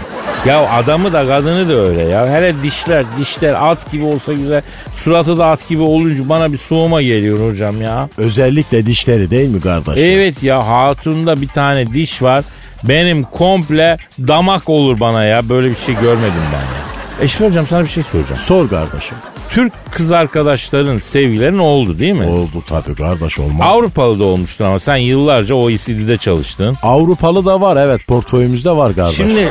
Ya 0.46 0.70
adamı 0.70 1.12
da 1.12 1.26
kadını 1.26 1.68
da 1.68 1.72
öyle 1.72 2.02
ya. 2.02 2.28
Hele 2.28 2.62
dişler 2.62 3.04
dişler 3.18 3.70
at 3.70 3.92
gibi 3.92 4.04
olsa 4.04 4.32
güzel. 4.32 4.62
Suratı 4.94 5.38
da 5.38 5.46
at 5.46 5.68
gibi 5.68 5.82
olunca 5.82 6.28
bana 6.28 6.52
bir 6.52 6.58
soğuma 6.58 7.02
geliyor 7.02 7.50
hocam 7.50 7.82
ya. 7.82 8.08
Özellikle 8.18 8.86
dişleri 8.86 9.30
değil 9.30 9.48
mi 9.48 9.60
kardeş? 9.60 9.98
Evet 9.98 10.42
ya 10.42 10.68
hatunda 10.68 11.40
bir 11.40 11.48
tane 11.48 11.86
diş 11.86 12.22
var. 12.22 12.44
Benim 12.84 13.22
komple 13.22 13.96
damak 14.18 14.68
olur 14.68 15.00
bana 15.00 15.24
ya. 15.24 15.48
Böyle 15.48 15.70
bir 15.70 15.76
şey 15.76 15.94
görmedim 15.94 16.42
ben 16.52 16.58
ya. 16.58 17.24
Eşref 17.24 17.48
hocam 17.48 17.66
sana 17.66 17.84
bir 17.84 17.88
şey 17.90 18.02
soracağım. 18.02 18.40
Sor 18.40 18.68
kardeşim. 18.68 19.16
Türk 19.50 19.72
kız 19.90 20.12
arkadaşların 20.12 20.98
sevgilerin 20.98 21.58
oldu 21.58 21.98
değil 21.98 22.12
mi? 22.12 22.26
Oldu 22.26 22.62
tabii 22.68 22.94
kardeş 22.94 23.38
olmaz. 23.38 23.60
Avrupalı 23.70 24.18
da 24.18 24.24
olmuştun 24.24 24.64
ama 24.64 24.78
sen 24.80 24.96
yıllarca 24.96 25.54
OECD'de 25.54 26.16
çalıştın. 26.16 26.76
Avrupalı 26.82 27.44
da 27.46 27.60
var 27.60 27.76
evet 27.86 28.06
portföyümüzde 28.06 28.70
var 28.70 28.94
kardeş. 28.94 29.16
Şimdi 29.16 29.40
e, 29.40 29.50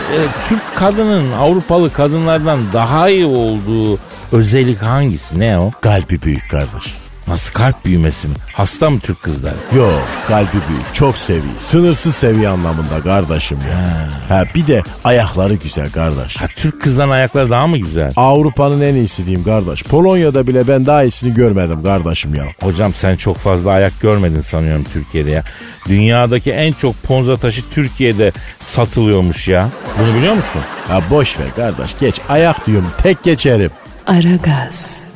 Türk 0.49 0.61
kadının 0.75 1.31
Avrupalı 1.31 1.93
kadınlardan 1.93 2.59
daha 2.73 3.09
iyi 3.09 3.25
olduğu 3.25 3.99
özellik 4.31 4.81
hangisi? 4.81 5.39
Ne 5.39 5.59
o? 5.59 5.71
Kalbi 5.81 6.21
büyük 6.21 6.49
kardeş. 6.49 6.93
Nasıl 7.27 7.53
kalp 7.53 7.85
büyümesi 7.85 8.27
mi? 8.27 8.33
Hasta 8.53 8.89
mı 8.89 8.99
Türk 8.99 9.23
kızlar? 9.23 9.53
Yo 9.75 9.89
kalbi 10.27 10.47
büyük 10.69 10.93
çok 10.95 11.17
seviyor. 11.17 11.53
Sınırsız 11.59 12.15
seviye 12.15 12.49
anlamında 12.49 13.01
kardeşim 13.03 13.57
ya. 13.71 14.07
Ha. 14.37 14.43
bir 14.55 14.67
de 14.67 14.83
ayakları 15.03 15.53
güzel 15.53 15.91
kardeş. 15.91 16.35
Ha, 16.37 16.45
Türk 16.55 16.81
kızların 16.81 17.09
ayakları 17.09 17.49
daha 17.49 17.67
mı 17.67 17.77
güzel? 17.77 18.11
Avrupa'nın 18.15 18.81
en 18.81 18.95
iyisi 18.95 19.25
diyeyim 19.25 19.43
kardeş. 19.43 19.83
Polonya'da 19.83 20.47
bile 20.47 20.67
ben 20.67 20.85
daha 20.85 21.03
iyisini 21.03 21.33
görmedim 21.33 21.83
kardeşim 21.83 22.35
ya. 22.35 22.45
Hocam 22.63 22.93
sen 22.93 23.15
çok 23.15 23.37
fazla 23.37 23.71
ayak 23.71 24.01
görmedin 24.01 24.41
sanıyorum 24.41 24.85
Türkiye'de 24.93 25.31
ya. 25.31 25.43
Dünyadaki 25.87 26.51
en 26.51 26.71
çok 26.73 27.03
ponza 27.03 27.37
taşı 27.37 27.69
Türkiye'de 27.69 28.31
satılıyormuş 28.63 29.47
ya. 29.47 29.69
Bunu 29.99 30.15
biliyor 30.15 30.33
musun? 30.33 30.61
Ha 30.87 31.01
boş 31.11 31.39
ver 31.39 31.55
kardeş 31.55 31.89
geç 31.99 32.21
ayak 32.29 32.67
diyorum 32.67 32.91
tek 33.03 33.23
geçerim. 33.23 33.71
Aragaz. 34.07 35.06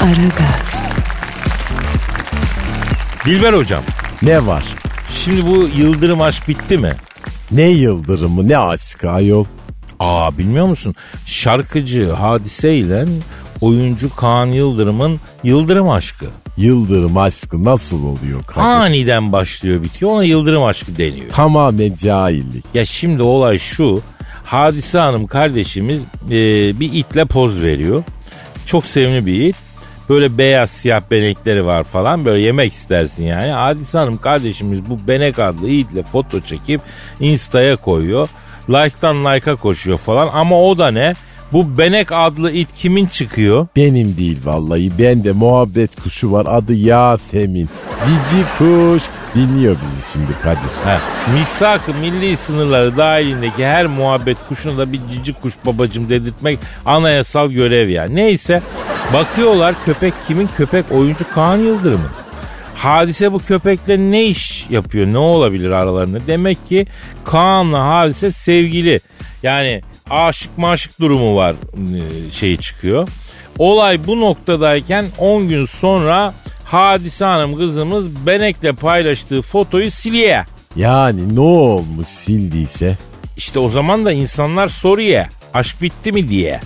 Aragaz. 0.00 0.92
Dilber 3.24 3.52
hocam. 3.52 3.82
Ne 4.22 4.46
var? 4.46 4.64
Şimdi 5.10 5.46
bu 5.46 5.68
Yıldırım 5.76 6.22
aşk 6.22 6.48
bitti 6.48 6.78
mi? 6.78 6.92
Ne 7.50 7.62
yıldırımı 7.68 8.48
ne 8.48 8.58
aşkı 8.58 9.10
ayol. 9.10 9.44
Aa 10.00 10.38
bilmiyor 10.38 10.66
musun? 10.66 10.94
Şarkıcı 11.26 12.10
Hadise 12.12 12.76
ile 12.76 13.04
oyuncu 13.60 14.16
Kaan 14.16 14.46
Yıldırım'ın 14.46 15.20
Yıldırım 15.44 15.90
aşkı. 15.90 16.26
Yıldırım 16.56 17.16
aşkı 17.16 17.64
nasıl 17.64 18.04
oluyor 18.04 18.42
Kadir? 18.42 18.60
Aniden 18.60 19.32
başlıyor 19.32 19.82
bitiyor 19.82 20.10
ona 20.10 20.24
Yıldırım 20.24 20.64
aşkı 20.64 20.96
deniyor. 20.98 21.30
Tamamen 21.30 21.94
cahillik. 21.94 22.64
Ya 22.74 22.86
şimdi 22.86 23.22
olay 23.22 23.58
şu. 23.58 24.02
Hadise 24.44 24.98
Hanım 24.98 25.26
kardeşimiz 25.26 26.02
e, 26.26 26.30
bir 26.80 26.92
itle 26.92 27.24
poz 27.24 27.60
veriyor. 27.62 28.02
Çok 28.66 28.86
sevimli 28.86 29.26
bir 29.26 29.40
it. 29.48 29.56
Böyle 30.08 30.38
beyaz 30.38 30.70
siyah 30.70 31.02
benekleri 31.10 31.66
var 31.66 31.84
falan 31.84 32.24
böyle 32.24 32.42
yemek 32.42 32.72
istersin 32.72 33.24
yani. 33.24 33.52
Hadise 33.52 33.98
Hanım 33.98 34.18
kardeşimiz 34.18 34.90
bu 34.90 35.08
benek 35.08 35.38
adlı 35.38 35.68
itle 35.68 36.02
foto 36.02 36.40
çekip 36.40 36.80
instaya 37.20 37.76
koyuyor. 37.76 38.28
Like'tan 38.68 39.20
like'a 39.20 39.56
koşuyor 39.56 39.98
falan 39.98 40.28
ama 40.32 40.62
o 40.62 40.78
da 40.78 40.90
ne? 40.90 41.12
Bu 41.52 41.78
benek 41.78 42.12
adlı 42.12 42.52
it 42.52 42.68
kimin 42.74 43.06
çıkıyor? 43.06 43.66
Benim 43.76 44.16
değil 44.16 44.38
vallahi. 44.44 44.92
Ben 44.98 45.24
de 45.24 45.32
muhabbet 45.32 46.00
kuşu 46.02 46.32
var 46.32 46.46
adı 46.48 46.74
Yasemin. 46.74 47.68
Cici 48.04 48.44
kuş. 48.58 49.02
Dinliyor 49.34 49.76
bizi 49.82 50.12
şimdi 50.12 50.32
Kadir. 50.42 50.84
Ha, 50.84 51.00
misak 51.34 51.88
milli 52.00 52.36
sınırları 52.36 52.96
dahilindeki 52.96 53.66
her 53.66 53.86
muhabbet 53.86 54.36
kuşuna 54.48 54.78
da 54.78 54.92
bir 54.92 55.00
cici 55.12 55.32
kuş 55.32 55.54
babacım 55.66 56.08
dedirtmek 56.08 56.58
anayasal 56.86 57.50
görev 57.50 57.88
ya. 57.88 58.04
Neyse 58.04 58.62
bakıyorlar 59.12 59.74
köpek 59.84 60.14
kimin? 60.26 60.48
Köpek 60.56 60.84
oyuncu 60.92 61.24
Kaan 61.34 61.56
Yıldırım'ın. 61.56 62.10
Hadise 62.74 63.32
bu 63.32 63.38
köpekle 63.38 63.98
ne 63.98 64.24
iş 64.24 64.66
yapıyor? 64.70 65.06
Ne 65.06 65.18
olabilir 65.18 65.70
aralarında? 65.70 66.18
Demek 66.26 66.66
ki 66.66 66.86
Kaan'la 67.24 67.88
Hadise 67.88 68.30
sevgili. 68.30 69.00
Yani 69.42 69.82
aşık 70.10 70.58
maşık 70.58 71.00
durumu 71.00 71.36
var 71.36 71.54
e, 71.74 72.32
şeyi 72.32 72.58
çıkıyor. 72.58 73.08
Olay 73.58 74.06
bu 74.06 74.20
noktadayken 74.20 75.04
10 75.18 75.48
gün 75.48 75.66
sonra 75.66 76.34
Hadise 76.70 77.24
Hanım 77.24 77.56
kızımız 77.56 78.26
Benek'le 78.26 78.76
paylaştığı 78.80 79.42
fotoyu 79.42 79.90
siliyor. 79.90 80.44
Yani 80.76 81.36
ne 81.36 81.40
olmuş 81.40 82.06
sildiyse? 82.06 82.96
İşte 83.36 83.58
o 83.58 83.68
zaman 83.68 84.04
da 84.04 84.12
insanlar 84.12 84.68
soruyor. 84.68 85.26
Aşk 85.54 85.82
bitti 85.82 86.12
mi 86.12 86.28
diye. 86.28 86.60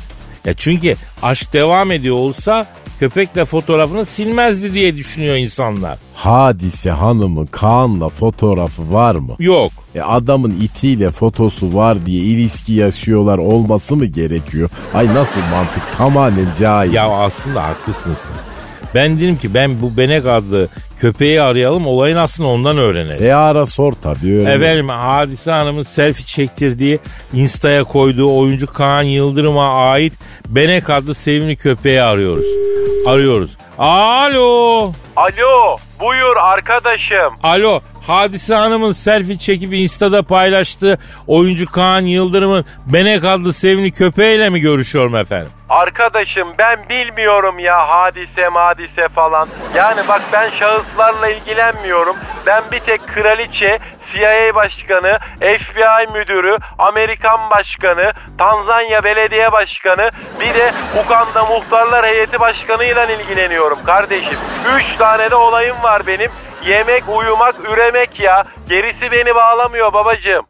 Ya 0.45 0.55
çünkü 0.55 0.97
aşk 1.23 1.53
devam 1.53 1.93
ediyor 1.93 2.17
olsa 2.17 2.67
köpekle 3.01 3.45
fotoğrafını 3.45 4.05
silmezdi 4.05 4.75
diye 4.75 4.97
düşünüyor 4.97 5.37
insanlar. 5.37 5.99
Hadise 6.15 6.91
hanımın 6.91 7.47
Kaan'la 7.47 8.09
fotoğrafı 8.09 8.93
var 8.93 9.15
mı? 9.15 9.37
Yok. 9.39 9.73
E 9.95 10.01
adamın 10.01 10.61
itiyle 10.61 11.11
fotosu 11.11 11.75
var 11.75 12.07
diye 12.07 12.25
ilişki 12.25 12.73
yaşıyorlar 12.73 13.39
olması 13.39 13.97
mı 13.97 14.05
gerekiyor? 14.05 14.71
Ay 14.95 15.15
nasıl 15.15 15.41
mantık 15.41 15.83
tamamen 15.99 16.47
cahil. 16.61 16.93
Ya 16.93 17.09
aslında 17.11 17.63
haklısın 17.65 18.17
sen. 18.27 18.52
Ben 18.95 19.21
dedim 19.21 19.37
ki 19.37 19.55
ben 19.55 19.81
bu 19.81 19.97
Benek 19.97 20.27
adlı 20.27 20.69
köpeği 21.01 21.43
arayalım 21.43 21.87
olayın 21.87 22.17
aslında 22.17 22.49
ondan 22.49 22.79
öğrenelim. 22.79 23.27
E 23.27 23.35
ara 23.35 23.67
sor 23.67 23.93
tabii 23.93 24.39
öyle. 24.39 24.53
Efendim 24.53 24.89
Hadise 24.89 25.51
Hanım'ın 25.51 25.83
selfie 25.83 26.25
çektirdiği 26.25 26.99
Insta'ya 27.33 27.85
koyduğu 27.85 28.39
oyuncu 28.39 28.73
Kaan 28.73 29.03
Yıldırım'a 29.03 29.75
ait 29.75 30.13
Benek 30.49 30.91
adlı 30.91 31.15
sevimli 31.15 31.57
köpeği 31.57 32.03
arıyoruz. 32.03 32.47
Arıyoruz. 33.07 33.57
Alo. 33.79 34.93
Alo 35.17 35.77
buyur 36.01 36.37
arkadaşım. 36.37 37.35
Alo. 37.43 37.81
Hadise 38.07 38.55
Hanım'ın 38.55 38.93
selfie 38.93 39.39
çekip 39.39 39.73
Insta'da 39.75 40.23
paylaştığı 40.23 40.99
oyuncu 41.27 41.67
Kaan 41.67 42.07
Yıldırım'ın 42.07 42.65
Benek 42.87 43.25
adlı 43.25 43.53
sevimli 43.53 43.93
köpeğiyle 43.93 44.51
mi 44.51 44.61
görüşüyorum 44.61 45.17
efendim? 45.17 45.53
Arkadaşım 45.73 46.55
ben 46.59 46.89
bilmiyorum 46.89 47.59
ya 47.59 47.89
hadise 47.89 48.49
madise 48.49 49.09
falan. 49.09 49.49
Yani 49.75 50.09
bak 50.09 50.23
ben 50.33 50.51
şahıslarla 50.51 51.29
ilgilenmiyorum. 51.29 52.17
Ben 52.47 52.63
bir 52.73 52.81
tek 52.81 53.09
kraliçe, 53.09 53.79
CIA 54.13 54.55
başkanı, 54.55 55.19
FBI 55.39 56.13
müdürü, 56.13 56.57
Amerikan 56.79 57.51
başkanı, 57.51 58.13
Tanzanya 58.39 59.05
belediye 59.05 59.53
başkanı, 59.53 60.11
bir 60.41 60.55
de 60.55 60.73
Uganda 61.05 61.45
muhtarlar 61.45 62.07
heyeti 62.07 62.41
başkanıyla 62.41 63.07
ilgileniyorum 63.07 63.85
kardeşim. 63.85 64.39
Üç 64.77 64.97
tane 64.97 65.31
de 65.31 65.35
olayım 65.37 65.77
var 65.83 66.07
benim. 66.07 66.31
Yemek, 66.65 67.05
uyumak, 67.09 67.55
üremek 67.73 68.21
ya. 68.21 68.45
Gerisi 68.69 69.13
beni 69.13 69.35
bağlamıyor 69.35 69.93
babacığım. 69.93 70.47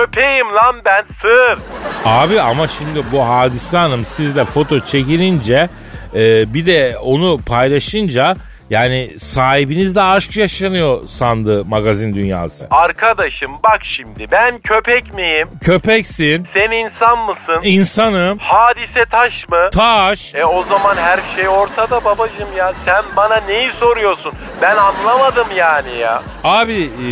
Köpeğim 0.00 0.54
lan 0.54 0.76
ben 0.84 1.04
sır. 1.20 1.58
Abi 2.04 2.40
ama 2.40 2.68
şimdi 2.68 3.02
bu 3.12 3.28
Hadise 3.28 3.76
Hanım 3.76 4.04
sizle 4.04 4.44
foto 4.44 4.80
çekilince 4.80 5.68
e, 6.14 6.54
bir 6.54 6.66
de 6.66 6.98
onu 7.02 7.38
paylaşınca 7.46 8.36
yani 8.70 9.18
sahibiniz 9.18 9.96
de 9.96 10.02
aşk 10.02 10.36
yaşanıyor 10.36 11.06
sandı 11.06 11.64
magazin 11.64 12.14
dünyası. 12.14 12.66
Arkadaşım 12.70 13.50
bak 13.64 13.80
şimdi 13.82 14.30
ben 14.30 14.58
köpek 14.58 15.14
miyim? 15.14 15.48
Köpeksin, 15.64 16.46
Sen 16.54 16.70
insan 16.70 17.18
mısın? 17.18 17.60
insanım, 17.62 18.38
Hadise 18.38 19.04
taş 19.04 19.48
mı? 19.48 19.70
taş. 19.72 20.34
E 20.34 20.44
o 20.44 20.64
zaman 20.64 20.96
her 20.96 21.20
şey 21.36 21.48
ortada 21.48 22.04
babacığım 22.04 22.56
ya. 22.56 22.72
Sen 22.84 23.02
bana 23.16 23.36
neyi 23.36 23.70
soruyorsun? 23.72 24.32
Ben 24.62 24.76
anlamadım 24.76 25.46
yani 25.56 25.98
ya. 26.00 26.22
Abi 26.44 26.82
e, 26.82 27.08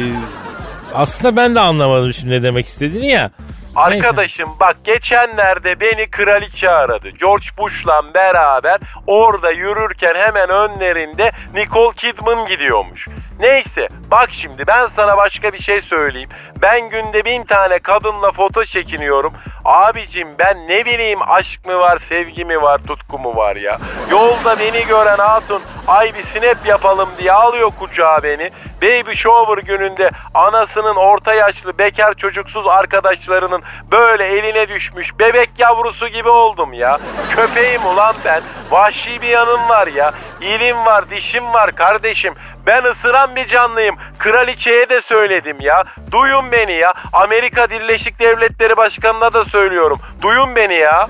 aslında 0.94 1.36
ben 1.36 1.54
de 1.54 1.60
anlamadım 1.60 2.12
şimdi 2.12 2.34
ne 2.34 2.42
demek 2.42 2.66
istediğini 2.66 3.06
ya. 3.06 3.30
Arkadaşım 3.76 4.48
bak 4.60 4.76
geçenlerde 4.84 5.80
beni 5.80 6.10
kraliçe 6.10 6.70
aradı. 6.70 7.08
George 7.10 7.46
Bush'la 7.58 8.14
beraber 8.14 8.80
orada 9.06 9.50
yürürken 9.50 10.14
hemen 10.14 10.48
önlerinde 10.50 11.32
Nicole 11.54 11.94
Kidman 11.96 12.46
gidiyormuş. 12.46 13.08
Neyse 13.40 13.88
bak 14.10 14.28
şimdi 14.32 14.66
ben 14.66 14.86
sana 14.86 15.16
başka 15.16 15.52
bir 15.52 15.58
şey 15.62 15.80
söyleyeyim. 15.80 16.28
Ben 16.62 16.88
günde 16.88 17.24
bin 17.24 17.44
tane 17.44 17.78
kadınla 17.78 18.32
foto 18.32 18.64
çekiniyorum. 18.64 19.32
Abicim 19.64 20.28
ben 20.38 20.68
ne 20.68 20.84
bileyim 20.84 21.18
aşk 21.22 21.66
mı 21.66 21.78
var, 21.78 21.98
sevgi 21.98 22.44
mi 22.44 22.62
var, 22.62 22.80
tutku 22.86 23.18
mu 23.18 23.36
var 23.36 23.56
ya. 23.56 23.78
Yolda 24.10 24.58
beni 24.58 24.86
gören 24.86 25.18
hatun 25.18 25.62
ay 25.86 26.14
bir 26.14 26.22
snap 26.22 26.66
yapalım 26.66 27.08
diye 27.18 27.32
alıyor 27.32 27.70
kucağa 27.78 28.20
beni. 28.22 28.50
Baby 28.82 29.14
shower 29.14 29.58
gününde 29.58 30.10
anasının 30.34 30.96
orta 30.96 31.34
yaşlı 31.34 31.78
bekar 31.78 32.14
çocuksuz 32.14 32.66
arkadaşlarının 32.66 33.62
böyle 33.90 34.24
eline 34.24 34.68
düşmüş 34.68 35.18
bebek 35.18 35.50
yavrusu 35.58 36.08
gibi 36.08 36.28
oldum 36.28 36.72
ya. 36.72 36.98
Köpeğim 37.36 37.86
ulan 37.86 38.14
ben. 38.24 38.42
Vahşi 38.70 39.22
bir 39.22 39.28
yanım 39.28 39.68
var 39.68 39.86
ya. 39.86 40.12
İlim 40.40 40.86
var, 40.86 41.10
dişim 41.10 41.52
var 41.52 41.74
kardeşim. 41.74 42.34
Ben 42.66 42.84
ısıran 42.84 43.36
bir 43.36 43.46
canlıyım. 43.46 43.96
Kraliçeye 44.18 44.88
de 44.88 45.00
söyledim 45.00 45.56
ya. 45.60 45.84
Duyun 46.10 46.52
beni 46.52 46.72
ya. 46.72 46.94
Amerika 47.12 47.70
Birleşik 47.70 48.20
Devletleri 48.20 48.76
Başkanı'na 48.76 49.32
da 49.34 49.44
söylüyorum. 49.44 49.98
Duyun 50.22 50.56
beni 50.56 50.74
ya. 50.74 51.08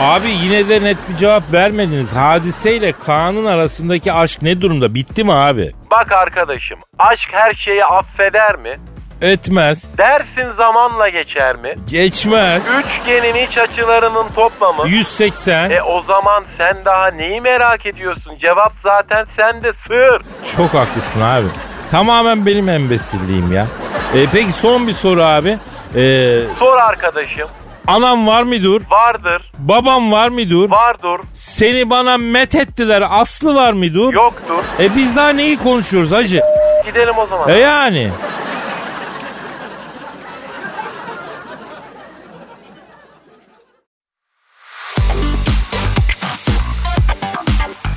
Abi 0.00 0.30
yine 0.30 0.68
de 0.68 0.82
net 0.84 0.96
bir 1.08 1.16
cevap 1.16 1.42
vermediniz. 1.52 2.16
Hadiseyle 2.16 2.92
Kaan'ın 2.92 3.44
arasındaki 3.46 4.12
aşk 4.12 4.42
ne 4.42 4.60
durumda? 4.60 4.94
Bitti 4.94 5.24
mi 5.24 5.32
abi? 5.32 5.72
Bak 5.90 6.12
arkadaşım, 6.12 6.78
aşk 6.98 7.28
her 7.32 7.52
şeyi 7.54 7.84
affeder 7.84 8.56
mi? 8.56 8.76
Etmez. 9.22 9.98
Dersin 9.98 10.50
zamanla 10.50 11.08
geçer 11.08 11.56
mi? 11.56 11.74
Geçmez. 11.90 12.62
Üçgenin 12.84 13.34
iç 13.46 13.58
açılarının 13.58 14.26
toplamı 14.34 14.88
180. 14.88 15.70
E 15.70 15.82
o 15.82 16.02
zaman 16.02 16.44
sen 16.58 16.76
daha 16.84 17.06
neyi 17.06 17.40
merak 17.40 17.86
ediyorsun? 17.86 18.38
Cevap 18.38 18.72
zaten 18.82 19.26
sende 19.36 19.72
sır. 19.72 20.22
Çok 20.56 20.74
haklısın 20.74 21.20
abi. 21.20 21.46
Tamamen 21.90 22.46
benim 22.46 22.68
embesilliğim 22.68 23.52
ya. 23.52 23.66
E, 24.14 24.26
peki 24.32 24.52
son 24.52 24.88
bir 24.88 24.92
soru 24.92 25.22
abi. 25.22 25.58
E, 25.96 26.38
Sor 26.58 26.76
arkadaşım. 26.76 27.48
anam 27.86 28.26
var 28.26 28.42
mıdır? 28.42 28.82
Vardır, 28.90 29.52
Babam 29.58 30.12
var 30.12 30.28
mıdır? 30.28 30.70
vardır, 30.70 31.20
Seni 31.34 31.90
bana 31.90 32.18
met 32.18 32.54
ettiler. 32.54 33.02
Aslı 33.10 33.54
var 33.54 33.72
mıdır? 33.72 34.12
yoktur. 34.14 34.64
E 34.80 34.96
biz 34.96 35.16
daha 35.16 35.28
neyi 35.28 35.58
konuşuyoruz 35.58 36.12
hacı? 36.12 36.40
Gidelim 36.84 37.14
o 37.18 37.26
zaman. 37.26 37.48
E 37.48 37.58
yani. 37.58 38.10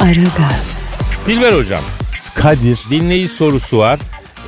Aragaz, 0.05 0.95
Dilber 1.27 1.51
hocam 1.53 1.81
Kadir 2.35 2.79
dinleyici 2.89 3.33
sorusu 3.33 3.77
var. 3.77 3.99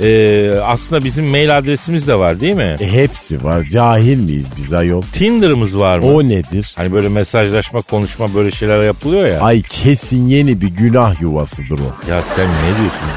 E, 0.01 0.51
aslında 0.63 1.03
bizim 1.03 1.25
mail 1.25 1.57
adresimiz 1.57 2.07
de 2.07 2.15
var 2.15 2.39
değil 2.39 2.53
mi? 2.53 2.75
e, 2.79 2.91
hepsi 2.91 3.43
var. 3.43 3.63
Cahil 3.63 4.17
miyiz 4.17 4.45
biz 4.57 4.73
ayol? 4.73 5.01
Tinder'ımız 5.01 5.79
var 5.79 5.99
mı? 5.99 6.05
O 6.05 6.23
nedir? 6.23 6.73
Hani 6.77 6.91
böyle 6.91 7.09
mesajlaşma, 7.09 7.81
konuşma 7.81 8.33
böyle 8.35 8.51
şeyler 8.51 8.83
yapılıyor 8.83 9.27
ya. 9.27 9.41
Ay 9.41 9.61
kesin 9.61 10.27
yeni 10.27 10.61
bir 10.61 10.67
günah 10.67 11.21
yuvasıdır 11.21 11.79
o. 11.79 12.09
Ya 12.11 12.23
sen 12.23 12.47
ne 12.47 12.67
diyorsun? 12.79 13.07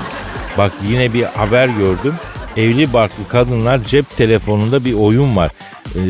Bak 0.58 0.72
yine 0.90 1.12
bir 1.14 1.22
haber 1.24 1.66
gördüm. 1.68 2.14
Evli 2.56 2.92
barklı 2.92 3.28
kadınlar 3.28 3.84
cep 3.84 4.16
telefonunda 4.16 4.84
bir 4.84 4.92
oyun 4.94 5.36
var. 5.36 5.50
Ee, 5.94 6.00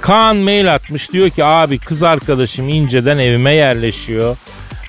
Kaan 0.00 0.36
mail 0.36 0.74
atmış 0.74 1.12
diyor 1.12 1.30
ki 1.30 1.44
abi 1.44 1.78
kız 1.78 2.02
arkadaşım 2.02 2.68
inceden 2.68 3.18
evime 3.18 3.52
yerleşiyor. 3.52 4.36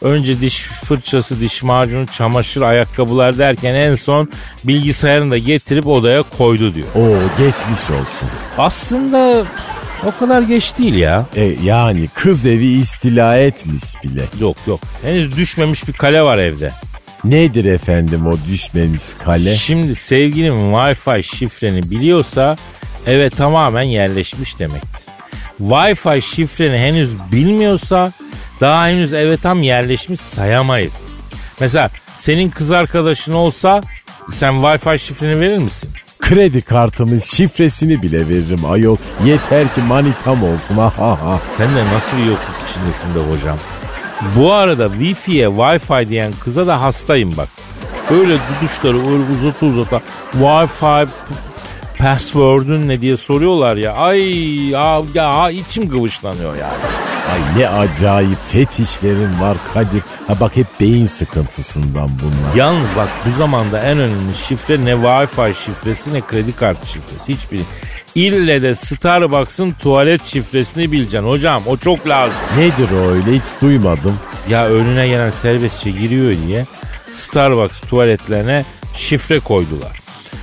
Önce 0.02 0.42
diş 0.42 0.62
fırçası, 0.64 1.40
diş 1.40 1.64
macunu, 1.64 2.08
çamaşır, 2.08 2.62
ayakkabılar 2.62 3.38
derken 3.38 3.76
en 3.76 3.96
son 3.96 4.30
bilgisayarını 4.64 5.32
da 5.32 5.38
getirip 5.38 5.88
odaya 5.88 6.24
koydu 6.38 6.76
diyor. 6.76 6.88
Oo 6.96 7.18
geçmiş 7.38 7.90
olsun. 7.92 8.30
Aslında 8.58 9.44
o 10.06 10.20
kadar 10.20 10.42
geç 10.42 10.78
değil 10.78 10.94
ya. 10.96 11.26
E, 11.36 11.44
yani 11.64 12.10
kız 12.14 12.46
evi 12.46 12.66
istila 12.66 13.38
etmiş 13.38 13.84
bile. 14.04 14.24
Yok 14.40 14.58
yok. 14.68 14.80
Henüz 15.02 15.38
düşmemiş 15.38 15.88
bir 15.88 15.94
kale 15.94 16.22
var 16.22 16.38
evde. 16.38 16.72
Nedir 17.24 17.66
efendim 17.66 18.28
o 18.28 18.36
düşmemiş 18.52 19.04
kale? 19.24 19.56
Şimdi 19.56 19.96
sevgilin 19.96 20.58
Wi-Fi 20.74 21.24
şifreni 21.24 21.90
biliyorsa 21.92 22.56
eve 23.08 23.30
tamamen 23.30 23.82
yerleşmiş 23.84 24.60
demektir. 24.60 25.02
Wi-Fi 25.62 26.22
şifreni 26.22 26.78
henüz 26.78 27.10
bilmiyorsa 27.32 28.12
daha 28.62 28.88
henüz 28.88 29.14
eve 29.14 29.38
tam 29.38 29.64
yerleşmiş 29.64 30.20
sayamayız. 30.20 30.96
Mesela 31.60 31.90
senin 32.18 32.50
kız 32.50 32.72
arkadaşın 32.72 33.34
olsa 33.34 33.82
sen 34.34 34.54
Wi-Fi 34.54 35.00
şifreni 35.00 35.40
verir 35.40 35.58
misin? 35.58 35.90
Kredi 36.20 36.62
kartımın 36.62 37.20
şifresini 37.20 38.02
bile 38.02 38.30
veririm 38.30 38.66
ayol. 38.70 38.98
Yeter 39.26 39.74
ki 39.76 39.82
manitam 39.88 40.44
olsun. 40.44 40.78
Ha 40.78 40.94
ha. 40.98 41.40
Sen 41.58 41.76
de 41.76 41.86
nasıl 41.94 42.18
bir 42.18 42.24
yokluk 42.24 42.56
içindesin 42.70 43.16
be 43.16 43.20
hocam. 43.32 43.58
Bu 44.36 44.54
arada 44.54 44.86
Wi-Fi'ye 44.86 45.48
Wi-Fi 45.48 46.08
diyen 46.08 46.34
kıza 46.44 46.68
da 46.68 46.82
hastayım 46.82 47.34
bak. 47.38 47.48
Öyle 48.12 48.38
duduşları 48.38 48.98
öyle 48.98 49.24
uzata 49.40 49.66
uzata 49.66 50.02
Wi-Fi 50.40 51.08
password'ün 51.98 52.88
ne 52.88 53.02
diye 53.02 53.18
soruyorlar 53.18 53.76
ya. 53.76 53.94
Ay 53.94 54.22
ya, 54.70 55.02
ya 55.14 55.50
içim 55.50 55.90
kıvışlanıyor 55.90 56.56
yani. 56.56 57.07
Ay 57.32 57.62
ne 57.62 57.70
acayip 57.70 58.38
fetişlerin 58.52 59.42
var 59.42 59.58
Kadir. 59.74 60.04
Ha 60.28 60.40
bak 60.40 60.56
hep 60.56 60.68
beyin 60.80 61.06
sıkıntısından 61.06 62.10
bunlar. 62.24 62.56
Yalnız 62.56 62.88
bak 62.98 63.10
bu 63.26 63.32
zamanda 63.38 63.80
en 63.80 63.98
önemli 64.00 64.36
şifre 64.48 64.86
ne 64.86 64.92
Wi-Fi 64.92 65.54
şifresi 65.54 66.14
ne 66.14 66.22
kredi 66.22 66.56
kartı 66.56 66.88
şifresi. 66.88 67.34
Hiçbiri. 67.34 67.62
İlle 68.16 68.62
de 68.62 68.76
Starbucks'ın 68.76 69.72
tuvalet 69.72 70.26
şifresini 70.26 70.92
bileceksin 70.92 71.28
hocam. 71.30 71.64
O 71.68 71.78
çok 71.78 72.08
lazım. 72.08 72.38
Nedir 72.58 72.90
o 72.92 73.10
öyle 73.10 73.32
hiç 73.32 73.62
duymadım. 73.62 74.20
Ya 74.50 74.68
önüne 74.68 75.08
gelen 75.08 75.30
serbestçe 75.32 75.92
giriyor 75.92 76.34
diye 76.48 76.66
Starbucks 77.10 77.80
tuvaletlerine 77.80 78.66
şifre 78.96 79.40
koydular. 79.40 79.92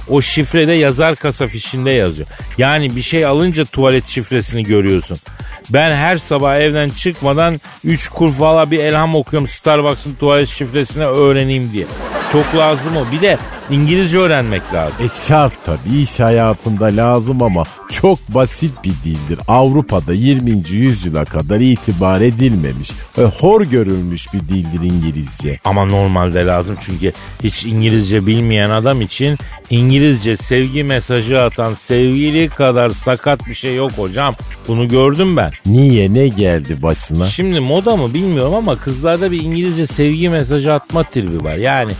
O 0.08 0.22
şifrede 0.22 0.72
yazar 0.72 1.14
kasa 1.14 1.46
fişinde 1.46 1.90
yazıyor. 1.90 2.28
Yani 2.58 2.96
bir 2.96 3.02
şey 3.02 3.26
alınca 3.26 3.64
tuvalet 3.64 4.08
şifresini 4.08 4.62
görüyorsun. 4.62 5.16
Ben 5.70 5.96
her 5.96 6.16
sabah 6.16 6.56
evden 6.56 6.90
çıkmadan 6.90 7.60
3 7.84 8.08
kur 8.08 8.32
falan 8.32 8.70
bir 8.70 8.78
elham 8.78 9.14
okuyorum 9.14 9.48
Starbucks'ın 9.48 10.14
tuvalet 10.14 10.48
şifresini 10.48 11.04
öğreneyim 11.04 11.72
diye. 11.72 11.86
Çok 12.32 12.54
lazım 12.54 12.96
o. 12.96 13.12
Bir 13.12 13.20
de 13.20 13.38
İngilizce 13.70 14.18
öğrenmek 14.18 14.74
lazım. 14.74 14.96
E 15.06 15.08
şart 15.28 15.52
tabii 15.64 16.02
iş 16.02 16.20
hayatında 16.20 16.84
lazım 16.84 17.42
ama 17.42 17.62
çok 17.92 18.18
basit 18.28 18.84
bir 18.84 18.94
dildir. 19.04 19.38
Avrupa'da 19.48 20.12
20. 20.12 20.50
yüzyıla 20.70 21.24
kadar 21.24 21.60
itibar 21.60 22.20
edilmemiş. 22.20 22.90
E, 23.18 23.22
hor 23.22 23.60
görülmüş 23.60 24.34
bir 24.34 24.40
dildir 24.40 24.82
İngilizce. 24.90 25.58
Ama 25.64 25.84
normalde 25.84 26.46
lazım 26.46 26.76
çünkü 26.80 27.12
hiç 27.44 27.64
İngilizce 27.64 28.26
bilmeyen 28.26 28.70
adam 28.70 29.00
için 29.00 29.38
İngilizce 29.70 30.36
sevgi 30.36 30.84
mesajı 30.84 31.42
atan 31.42 31.74
sevgili 31.74 32.48
kadar 32.48 32.90
sakat 32.90 33.46
bir 33.46 33.54
şey 33.54 33.74
yok 33.74 33.92
hocam. 33.92 34.34
Bunu 34.68 34.88
gördüm 34.88 35.36
ben. 35.36 35.52
Niye 35.66 36.14
ne 36.14 36.28
geldi 36.28 36.82
başına? 36.82 37.26
Şimdi 37.26 37.60
moda 37.60 37.96
mı 37.96 38.14
bilmiyorum 38.14 38.54
ama 38.54 38.76
kızlarda 38.76 39.30
bir 39.32 39.40
İngilizce 39.40 39.86
sevgi 39.86 40.28
mesajı 40.28 40.72
atma 40.72 41.02
tribi 41.02 41.44
var. 41.44 41.56
Yani 41.56 41.92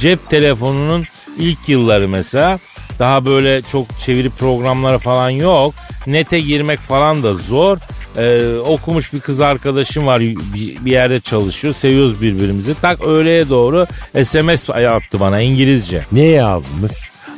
cep 0.00 0.30
telefonunun 0.30 1.04
ilk 1.38 1.68
yılları 1.68 2.08
mesela 2.08 2.58
daha 2.98 3.26
böyle 3.26 3.62
çok 3.62 3.86
çeviri 4.00 4.30
programları 4.30 4.98
falan 4.98 5.30
yok. 5.30 5.74
Nete 6.06 6.40
girmek 6.40 6.78
falan 6.78 7.22
da 7.22 7.34
zor. 7.34 7.78
Ee, 8.16 8.56
okumuş 8.58 9.12
bir 9.12 9.20
kız 9.20 9.40
arkadaşım 9.40 10.06
var 10.06 10.20
bir, 10.20 10.90
yerde 10.90 11.20
çalışıyor. 11.20 11.74
Seviyoruz 11.74 12.22
birbirimizi. 12.22 12.74
Tak 12.80 13.04
öğleye 13.04 13.48
doğru 13.48 13.86
SMS 14.24 14.70
attı 14.70 15.20
bana 15.20 15.40
İngilizce. 15.40 16.04
Ne 16.12 16.24
yazmış? 16.24 16.92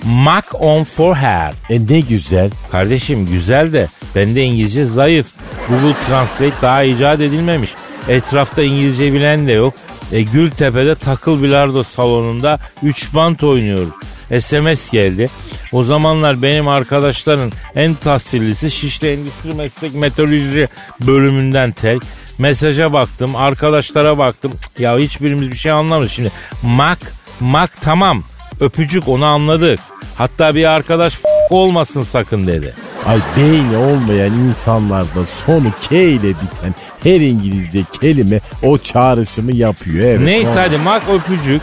Mark 0.04 0.60
on 0.60 0.84
forehead. 0.84 1.54
E 1.70 1.86
ne 1.94 2.00
güzel. 2.00 2.50
Kardeşim 2.72 3.26
güzel 3.26 3.72
de 3.72 3.88
bende 4.14 4.44
İngilizce 4.44 4.84
zayıf. 4.84 5.26
Google 5.68 5.98
Translate 6.06 6.62
daha 6.62 6.82
icat 6.82 7.20
edilmemiş. 7.20 7.74
Etrafta 8.08 8.62
İngilizce 8.62 9.12
bilen 9.12 9.46
de 9.46 9.52
yok. 9.52 9.74
E, 10.12 10.22
Gültepe'de 10.22 10.94
takıl 10.94 11.42
bilardo 11.42 11.82
salonunda 11.82 12.58
3 12.82 13.14
bant 13.14 13.42
oynuyoruz. 13.42 13.94
SMS 14.40 14.90
geldi. 14.90 15.28
O 15.72 15.84
zamanlar 15.84 16.42
benim 16.42 16.68
arkadaşların 16.68 17.52
en 17.74 17.94
tahsillisi 17.94 18.70
Şişli 18.70 19.12
Endüstri 19.12 19.54
Meslek 19.54 19.94
Meteoroloji 19.94 20.68
bölümünden 21.00 21.72
tek. 21.72 22.02
Mesaja 22.38 22.92
baktım, 22.92 23.36
arkadaşlara 23.36 24.18
baktım. 24.18 24.52
Ya 24.78 24.98
hiçbirimiz 24.98 25.50
bir 25.50 25.56
şey 25.56 25.72
anlamadık. 25.72 26.10
Şimdi 26.10 26.30
mak, 26.62 26.98
mak 27.40 27.80
tamam. 27.80 28.22
Öpücük 28.60 29.08
onu 29.08 29.24
anladık. 29.24 29.78
Hatta 30.14 30.54
bir 30.54 30.64
arkadaş 30.64 31.14
"F- 31.14 31.28
olmasın 31.50 32.02
sakın 32.02 32.46
dedi. 32.46 32.74
Ay 33.06 33.18
beyni 33.36 33.76
olmayan 33.76 34.32
insanlarda 34.32 35.26
sonu 35.26 35.72
K 35.88 35.96
ile 36.02 36.28
biten 36.28 36.74
her 37.02 37.20
İngilizce 37.20 37.80
kelime 38.00 38.40
o 38.62 38.78
çağrışımı 38.78 39.54
yapıyor. 39.56 40.04
Evet. 40.04 40.20
Neyse 40.20 40.50
Normal. 40.50 40.62
hadi 40.62 40.78
mak 40.78 41.02
öpücük. 41.08 41.62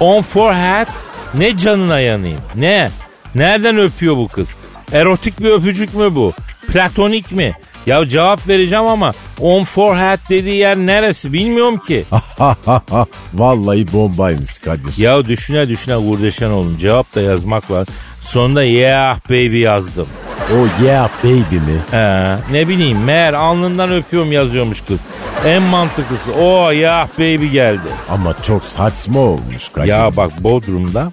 On 0.00 0.22
forehead. 0.22 0.86
Ne 1.34 1.56
canına 1.56 2.00
yanayım? 2.00 2.40
Ne? 2.54 2.90
Nereden 3.34 3.78
öpüyor 3.78 4.16
bu 4.16 4.28
kız? 4.28 4.48
Erotik 4.92 5.40
bir 5.40 5.50
öpücük 5.50 5.94
mü 5.94 6.14
bu? 6.14 6.32
Platonik 6.72 7.32
mi? 7.32 7.54
Ya 7.86 8.08
cevap 8.08 8.48
vereceğim 8.48 8.84
ama 8.86 9.12
on 9.40 9.64
forehead 9.64 10.18
dediği 10.30 10.56
yer 10.56 10.76
neresi 10.76 11.32
bilmiyorum 11.32 11.78
ki. 11.78 12.04
Vallahi 13.34 13.92
bombaymış 13.92 14.58
Kadir. 14.58 14.98
ya 14.98 15.24
düşüne 15.24 15.68
düşüne 15.68 15.96
kurdeşen 16.10 16.50
oğlum 16.50 16.78
cevap 16.80 17.14
da 17.14 17.20
yazmak 17.20 17.70
var. 17.70 17.86
Sonunda 18.22 18.62
yeah 18.62 19.18
baby 19.30 19.58
yazdım. 19.60 20.06
O 20.52 20.84
yeah 20.84 21.10
baby 21.24 21.54
mi? 21.56 21.80
Ee, 21.92 22.36
ne 22.52 22.68
bileyim 22.68 23.04
meğer 23.04 23.32
alnından 23.32 23.92
öpüyorum 23.92 24.32
yazıyormuş 24.32 24.80
kız. 24.80 25.00
En 25.46 25.62
mantıklısı 25.62 26.32
o 26.32 26.72
yeah 26.72 27.08
baby 27.18 27.46
geldi. 27.46 27.88
Ama 28.10 28.34
çok 28.42 28.64
saçma 28.64 29.20
olmuş 29.20 29.68
Kadir. 29.68 29.88
Ya 29.88 30.10
bak 30.16 30.44
Bodrum'da 30.44 31.10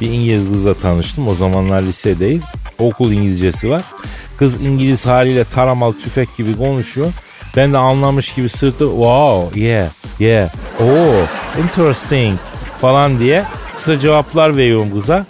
bir 0.00 0.10
İngiliz 0.10 0.48
kızla 0.48 0.74
tanıştım. 0.74 1.28
O 1.28 1.34
zamanlar 1.34 1.82
lisedeyiz. 1.82 2.42
Okul 2.78 3.12
İngilizcesi 3.12 3.70
var. 3.70 3.82
Kız 4.38 4.60
İngiliz 4.60 5.06
haliyle 5.06 5.44
taramalı 5.44 6.00
tüfek 6.00 6.36
gibi 6.36 6.56
konuşuyor. 6.56 7.12
Ben 7.56 7.72
de 7.72 7.78
anlamış 7.78 8.34
gibi 8.34 8.48
sırtı 8.48 8.84
wow 8.84 9.60
yeah 9.60 9.88
yeah 10.20 10.50
oh 10.80 11.28
interesting 11.64 12.38
falan 12.80 13.18
diye 13.18 13.44
kısa 13.76 13.98
cevaplar 13.98 14.56
veriyorum 14.56 15.00
kıza. 15.00 15.26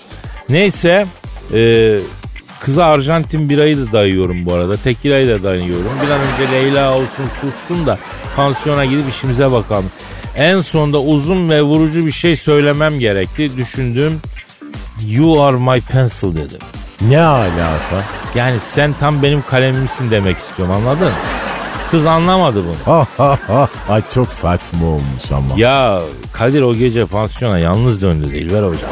Neyse 0.49 1.07
e, 1.55 1.95
kıza 2.61 2.85
Arjantin 2.85 3.49
birayı 3.49 3.79
da 3.79 3.93
dayıyorum 3.93 4.47
bu 4.47 4.55
arada. 4.55 4.77
Tekirayı 4.77 5.29
da 5.29 5.43
dayıyorum. 5.43 5.93
Bir 6.07 6.11
an 6.11 6.21
önce 6.21 6.53
Leyla 6.53 6.95
olsun 6.95 7.25
sussun 7.41 7.87
da 7.87 7.99
pansiyona 8.37 8.85
gidip 8.85 9.09
işimize 9.11 9.53
bakalım. 9.53 9.91
En 10.37 10.61
sonunda 10.61 11.01
uzun 11.01 11.51
ve 11.51 11.63
vurucu 11.63 12.07
bir 12.07 12.13
şey 12.13 12.37
söylemem 12.37 12.99
gerekti. 12.99 13.57
Düşündüm. 13.57 14.21
You 15.07 15.43
are 15.43 15.57
my 15.57 15.81
pencil 15.81 16.37
dedim. 16.37 16.59
Ne 17.01 17.21
alaka? 17.21 18.03
Yani 18.35 18.61
sen 18.61 18.93
tam 18.93 19.23
benim 19.23 19.43
kalemimsin 19.43 20.11
demek 20.11 20.39
istiyorum 20.39 20.75
anladın? 20.75 21.13
Kız 21.91 22.07
anlamadı 22.07 22.65
bunu. 22.65 23.07
Ay 23.89 24.03
çok 24.15 24.29
saçma 24.31 24.87
olmuş 24.87 25.33
ama. 25.33 25.47
Ya 25.57 26.01
Kadir 26.33 26.63
o 26.63 26.75
gece 26.75 27.07
pansiyona 27.07 27.59
yalnız 27.59 28.03
döndü 28.03 28.25
Dilber 28.33 28.63
hocam. 28.63 28.91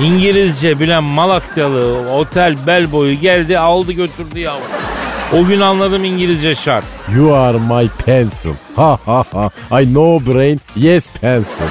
İngilizce 0.00 0.80
bilen 0.80 1.04
Malatyalı 1.04 2.10
otel 2.12 2.56
bel 2.66 2.92
boyu 2.92 3.14
geldi 3.20 3.58
aldı 3.58 3.92
götürdü 3.92 4.38
ya. 4.38 4.54
O 5.32 5.44
gün 5.44 5.60
anladım 5.60 6.04
İngilizce 6.04 6.54
şart. 6.54 6.84
You 7.16 7.34
are 7.34 7.58
my 7.58 7.88
pencil. 8.06 8.54
Ha 8.76 8.98
ha 9.06 9.24
ha. 9.32 9.50
I 9.80 9.94
no 9.94 10.20
brain. 10.26 10.60
Yes 10.76 11.08
pencil. 11.20 11.64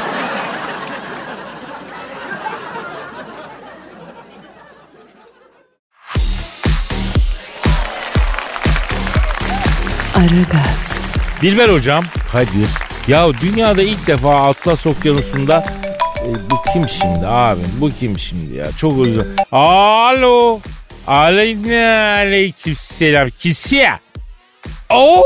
Aragaz, 10.25 10.93
Dilber 11.41 11.69
hocam 11.69 12.03
Kadir. 12.31 12.69
ya 13.07 13.27
dünyada 13.41 13.81
ilk 13.83 14.07
defa 14.07 14.47
Atlas 14.49 14.85
Okyanusu'nda 14.87 15.65
e, 16.17 16.49
bu 16.49 16.55
kim 16.73 16.89
şimdi 16.89 17.27
abi 17.27 17.59
bu 17.81 17.91
kim 17.99 18.19
şimdi 18.19 18.55
ya 18.55 18.65
çok 18.77 19.05
özür 19.05 19.25
Alo 19.51 20.59
aleyküm 21.07 22.75
selam 22.75 23.29
kisiye 23.29 23.91
Oo 24.89 25.21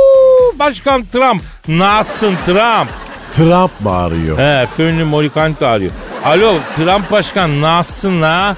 Başkan 0.59 1.05
Trump 1.05 1.41
nasılsın 1.67 2.37
Trump 2.45 2.89
Trump 3.33 3.81
mı 3.81 3.95
arıyor? 3.95 4.37
He 4.37 4.67
Fönlü 4.77 5.03
Molikant 5.03 5.63
arıyor. 5.63 5.91
Alo 6.25 6.57
Trump 6.77 7.11
Başkan 7.11 7.61
nasılsın 7.61 8.21
la? 8.21 8.55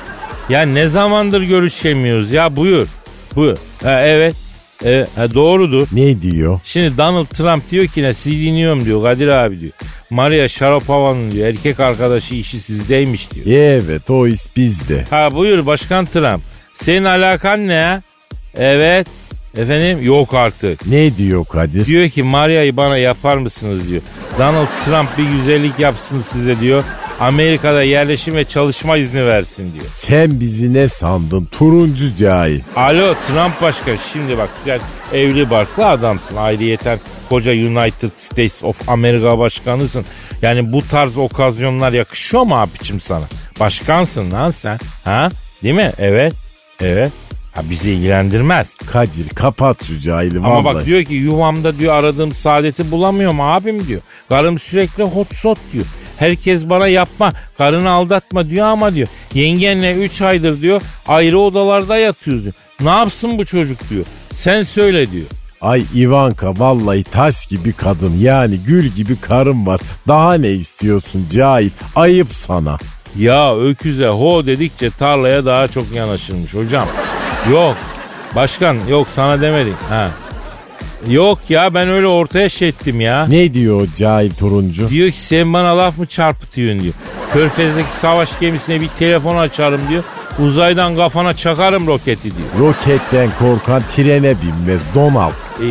Ya 0.50 0.62
ne 0.62 0.88
zamandır 0.88 1.42
görüşemiyoruz 1.42 2.32
ya 2.32 2.56
buyur. 2.56 2.88
Buyur. 3.36 3.58
Ha, 3.84 4.02
evet. 4.02 4.36
Evet, 4.86 5.08
ha, 5.16 5.34
doğrudur. 5.34 5.88
Ne 5.92 6.22
diyor? 6.22 6.60
Şimdi 6.64 6.98
Donald 6.98 7.26
Trump 7.26 7.72
diyor 7.72 7.86
ki 7.86 8.04
ne 8.04 8.14
sizi 8.14 8.42
dinliyorum 8.42 8.86
diyor 8.86 9.04
Kadir 9.04 9.28
abi 9.28 9.60
diyor. 9.60 9.72
Maria 10.10 10.48
Sharapova'nın 10.48 11.32
diyor 11.32 11.48
erkek 11.48 11.80
arkadaşı 11.80 12.36
işi 12.36 12.60
sizdeymiş 12.60 13.32
diyor. 13.32 13.46
Evet 13.46 14.10
o 14.10 14.28
iş 14.28 14.42
bizde. 14.58 15.06
Ha 15.10 15.30
buyur 15.36 15.66
Başkan 15.66 16.06
Trump. 16.06 16.42
Senin 16.76 17.04
alakan 17.04 17.68
ne? 17.68 18.02
Evet. 18.58 19.08
Efendim 19.58 20.06
yok 20.06 20.34
artık. 20.34 20.88
Ne 20.88 21.18
diyor 21.18 21.46
Kadir? 21.46 21.86
Diyor 21.86 22.10
ki 22.10 22.24
Maria'yı 22.24 22.78
bana 22.78 22.98
yapar 22.98 23.38
mısınız 23.38 23.90
diyor. 23.90 24.02
Donald 24.40 24.68
Trump 24.86 25.18
bir 25.18 25.38
güzellik 25.38 25.80
yapsın 25.80 26.22
size 26.22 26.60
diyor. 26.60 26.84
Amerika'da 27.22 27.84
yerleşim 27.84 28.36
ve 28.36 28.46
çalışma 28.46 28.98
izni 28.98 29.26
versin 29.26 29.74
diyor. 29.74 29.86
Sen 29.94 30.40
bizi 30.40 30.74
ne 30.74 30.90
sandın? 30.90 31.46
Turuncu 31.46 32.16
cahil. 32.16 32.60
Alo 32.76 33.14
Trump 33.28 33.62
başkan 33.62 33.96
şimdi 34.14 34.38
bak 34.38 34.50
sen 34.66 34.80
evli 35.14 35.50
barklı 35.50 35.88
adamsın. 35.88 36.36
Ayrıyeten 36.36 37.00
koca 37.30 37.52
United 37.52 38.10
States 38.18 38.64
of 38.64 38.90
America 38.90 39.38
başkanısın. 39.38 40.06
Yani 40.42 40.72
bu 40.74 40.88
tarz 40.88 41.18
okazyonlar 41.18 41.94
yakışıyor 41.94 42.44
mu 42.44 42.56
abicim 42.56 43.00
sana? 43.00 43.26
Başkansın 43.60 44.32
lan 44.32 44.52
sen. 44.52 44.80
Ha? 45.06 45.30
Değil 45.64 45.76
mi? 45.76 45.92
Evet. 45.98 46.34
Evet. 46.80 47.12
Ha 47.52 47.62
bizi 47.70 47.92
ilgilendirmez. 47.92 48.76
Kadir 48.76 49.30
kapat 49.30 49.84
şu 49.86 50.00
cahili 50.00 50.38
Ama 50.38 50.50
vallahi. 50.64 50.66
bak 50.76 50.86
diyor 50.86 51.04
ki 51.04 51.14
yuvamda 51.14 51.78
diyor 51.78 51.94
aradığım 51.94 52.32
saadeti 52.36 52.92
bulamıyorum 52.92 53.42
abim 53.42 53.88
diyor. 53.88 54.02
Karım 54.30 54.60
sürekli 54.60 55.04
hot 55.04 55.36
sot 55.36 55.58
diyor. 55.74 55.86
Herkes 56.22 56.70
bana 56.70 56.88
yapma, 56.88 57.32
karını 57.58 57.90
aldatma 57.90 58.50
diyor 58.50 58.66
ama 58.68 58.96
diyor. 58.96 59.08
Yengenle 59.34 59.94
3 59.94 60.22
aydır 60.22 60.62
diyor 60.62 60.82
ayrı 61.08 61.40
odalarda 61.40 61.98
yatıyoruz 61.98 62.44
diyor. 62.44 62.54
Ne 62.82 62.90
yapsın 62.90 63.38
bu 63.38 63.46
çocuk 63.46 63.90
diyor. 63.90 64.06
Sen 64.34 64.64
söyle 64.64 65.12
diyor. 65.12 65.26
Ay 65.62 65.84
Ivanka 65.96 66.60
vallahi 66.60 67.04
taş 67.04 67.46
gibi 67.46 67.74
kadın 67.74 68.18
yani 68.20 68.58
gül 68.68 68.86
gibi 68.88 69.22
karın 69.22 69.66
var. 69.66 69.82
Daha 70.08 70.34
ne 70.34 70.50
istiyorsun 70.50 71.28
cahil? 71.32 71.70
Ayıp 71.96 72.36
sana. 72.36 72.78
Ya 73.18 73.56
öküze 73.56 74.08
ho 74.08 74.46
dedikçe 74.46 74.90
tarlaya 74.90 75.46
daha 75.46 75.68
çok 75.68 75.96
yanaşılmış 75.96 76.54
hocam. 76.54 76.88
Yok. 77.52 77.78
Başkan 78.36 78.78
yok 78.90 79.08
sana 79.16 79.42
demedik. 79.42 79.76
Ha. 79.90 80.12
Yok 81.10 81.40
ya 81.50 81.74
ben 81.74 81.90
öyle 81.90 82.08
ortaya 82.08 82.50
şey 82.50 82.68
ettim 82.68 83.02
ya. 83.02 83.28
Ne 83.28 83.54
diyor 83.54 83.82
o 83.82 83.86
cahil 83.98 84.32
turuncu? 84.32 84.90
Diyor 84.90 85.12
ki 85.12 85.18
sen 85.18 85.54
bana 85.54 85.78
laf 85.78 85.98
mı 85.98 86.06
çarpıtıyorsun 86.06 86.84
diyor. 86.84 86.94
Körfez'deki 87.34 87.92
savaş 87.92 88.40
gemisine 88.40 88.82
bir 88.82 88.88
telefon 88.88 89.38
açarım 89.38 89.82
diyor. 89.90 90.04
Uzaydan 90.40 90.96
kafana 90.96 91.34
çakarım 91.34 91.88
roketi 91.88 92.24
diyor. 92.24 92.48
Roketten 92.60 93.30
korkan 93.40 93.84
trene 93.96 94.36
binmez 94.42 94.88
Donald. 94.96 95.32
E, 95.32 95.68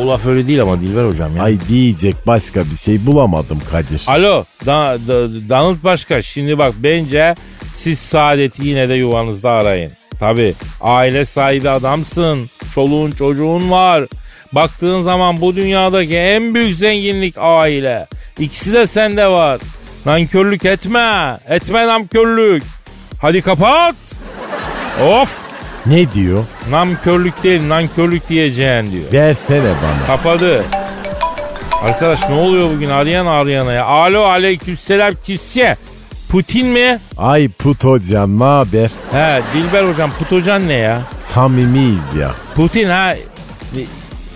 o 0.00 0.08
laf 0.08 0.26
öyle 0.26 0.46
değil 0.46 0.62
ama 0.62 0.80
Dilber 0.80 1.04
hocam 1.04 1.36
ya. 1.36 1.42
Ay 1.42 1.58
diyecek 1.68 2.14
başka 2.26 2.64
bir 2.64 2.76
şey 2.76 3.06
bulamadım 3.06 3.58
Kadir. 3.70 4.02
Alo 4.06 4.44
da, 4.66 4.98
da, 5.08 5.48
Donald 5.48 5.84
Başkan 5.84 6.20
şimdi 6.20 6.58
bak 6.58 6.74
bence 6.78 7.34
siz 7.74 7.98
saadeti 7.98 8.68
yine 8.68 8.88
de 8.88 8.94
yuvanızda 8.94 9.50
arayın. 9.50 9.92
Tabi 10.20 10.54
aile 10.80 11.24
sahibi 11.26 11.70
adamsın. 11.70 12.46
Çoluğun 12.74 13.10
çocuğun 13.10 13.70
var. 13.70 14.04
Baktığın 14.52 15.02
zaman 15.02 15.40
bu 15.40 15.56
dünyadaki 15.56 16.16
en 16.16 16.54
büyük 16.54 16.76
zenginlik 16.76 17.34
aile. 17.38 18.06
İkisi 18.38 18.72
de 18.74 18.86
sende 18.86 19.26
var. 19.26 19.60
Nankörlük 20.06 20.64
etme. 20.64 21.38
Etme 21.48 21.86
namkörlük. 21.86 22.62
Hadi 23.20 23.42
kapat. 23.42 23.94
Of. 25.08 25.38
Ne 25.86 26.12
diyor? 26.12 26.44
Namkörlük 26.70 27.42
değil 27.44 27.68
nankörlük 27.68 28.28
diyeceğin 28.28 28.92
diyor. 28.92 29.12
Versene 29.12 29.60
bana. 29.82 30.06
Kapadı. 30.06 30.64
Arkadaş 31.82 32.28
ne 32.28 32.34
oluyor 32.34 32.70
bugün 32.74 32.90
arayan 32.90 33.26
arayana 33.26 33.72
ya? 33.72 33.84
Alo 33.84 34.22
aleykümselam 34.22 35.14
kimse. 35.26 35.76
Putin 36.30 36.66
mi? 36.66 36.98
Ay 37.18 37.48
put 37.48 37.84
hocam 37.84 38.38
ne 38.38 38.44
haber? 38.44 38.90
He 39.12 39.42
Dilber 39.54 39.84
hocam 39.84 40.10
Putocan 40.18 40.68
ne 40.68 40.72
ya? 40.72 41.00
Samimiyiz 41.22 42.14
ya. 42.14 42.34
Putin 42.56 42.88
ha. 42.88 43.14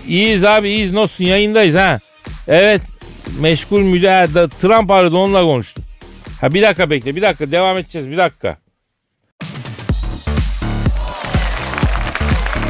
İyiyiz 0.07 0.45
abi 0.45 0.69
iyiyiz 0.69 0.93
nasılsın 0.93 1.23
yayındayız 1.23 1.75
ha. 1.75 1.99
Evet 2.47 2.81
meşgul 3.39 3.81
müdahale 3.81 4.33
da 4.33 4.47
Trump 4.47 4.91
aradı 4.91 5.17
onunla 5.17 5.41
konuştum. 5.41 5.83
Ha 6.41 6.53
bir 6.53 6.61
dakika 6.61 6.89
bekle 6.89 7.15
bir 7.15 7.21
dakika 7.21 7.51
devam 7.51 7.77
edeceğiz 7.77 8.11
bir 8.11 8.17
dakika. 8.17 8.57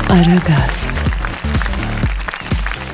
Aragaz, 0.10 1.00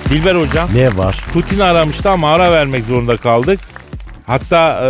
Dilber 0.10 0.36
hocam 0.36 0.70
Ne 0.76 0.98
var? 0.98 1.26
Putin 1.34 1.60
aramıştı 1.60 2.10
ama 2.10 2.32
ara 2.32 2.52
vermek 2.52 2.86
zorunda 2.86 3.18
kaldık. 3.18 3.60
Hatta 4.28 4.90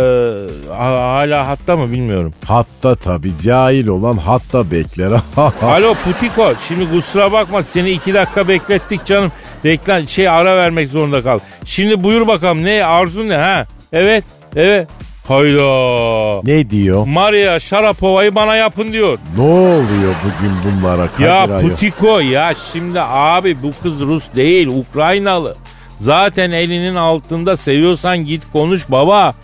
ha- 0.72 1.12
hala 1.14 1.48
hatta 1.48 1.76
mı 1.76 1.92
bilmiyorum. 1.92 2.34
Hatta 2.46 2.94
tabii 2.94 3.32
cahil 3.42 3.86
olan 3.86 4.16
hatta 4.16 4.70
bekler. 4.70 5.10
Alo 5.62 5.94
Putiko 5.94 6.52
şimdi 6.68 6.90
kusura 6.90 7.32
bakma 7.32 7.62
seni 7.62 7.90
iki 7.90 8.14
dakika 8.14 8.48
beklettik 8.48 9.04
canım. 9.04 9.32
Reklam 9.64 10.08
şey 10.08 10.28
ara 10.28 10.56
vermek 10.56 10.88
zorunda 10.88 11.22
kal. 11.22 11.38
Şimdi 11.64 12.04
buyur 12.04 12.26
bakalım 12.26 12.64
ne 12.64 12.84
arzun 12.84 13.28
ne 13.28 13.36
ha? 13.36 13.66
Evet 13.92 14.24
evet. 14.56 14.88
Hayda. 15.28 16.40
ne 16.44 16.70
diyor? 16.70 17.06
Maria 17.06 17.60
Sharapova'yı 17.60 18.34
bana 18.34 18.56
yapın 18.56 18.92
diyor. 18.92 19.18
Ne 19.36 19.42
oluyor 19.42 20.14
bugün 20.24 20.52
bunlara 20.82 21.08
Kadir 21.12 21.24
Ya? 21.24 21.60
Putiko 21.60 22.20
ya 22.20 22.52
şimdi 22.72 23.00
abi 23.00 23.62
bu 23.62 23.70
kız 23.82 24.00
Rus 24.00 24.24
değil 24.36 24.66
Ukraynalı. 24.66 25.56
Zaten 26.04 26.50
elinin 26.50 26.94
altında 26.94 27.56
seviyorsan 27.56 28.18
git 28.18 28.42
konuş 28.52 28.90
baba. 28.90 29.34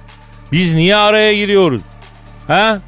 Biz 0.52 0.72
niye 0.74 0.96
araya 0.96 1.34
giriyoruz? 1.34 1.82
Ha? 2.46 2.78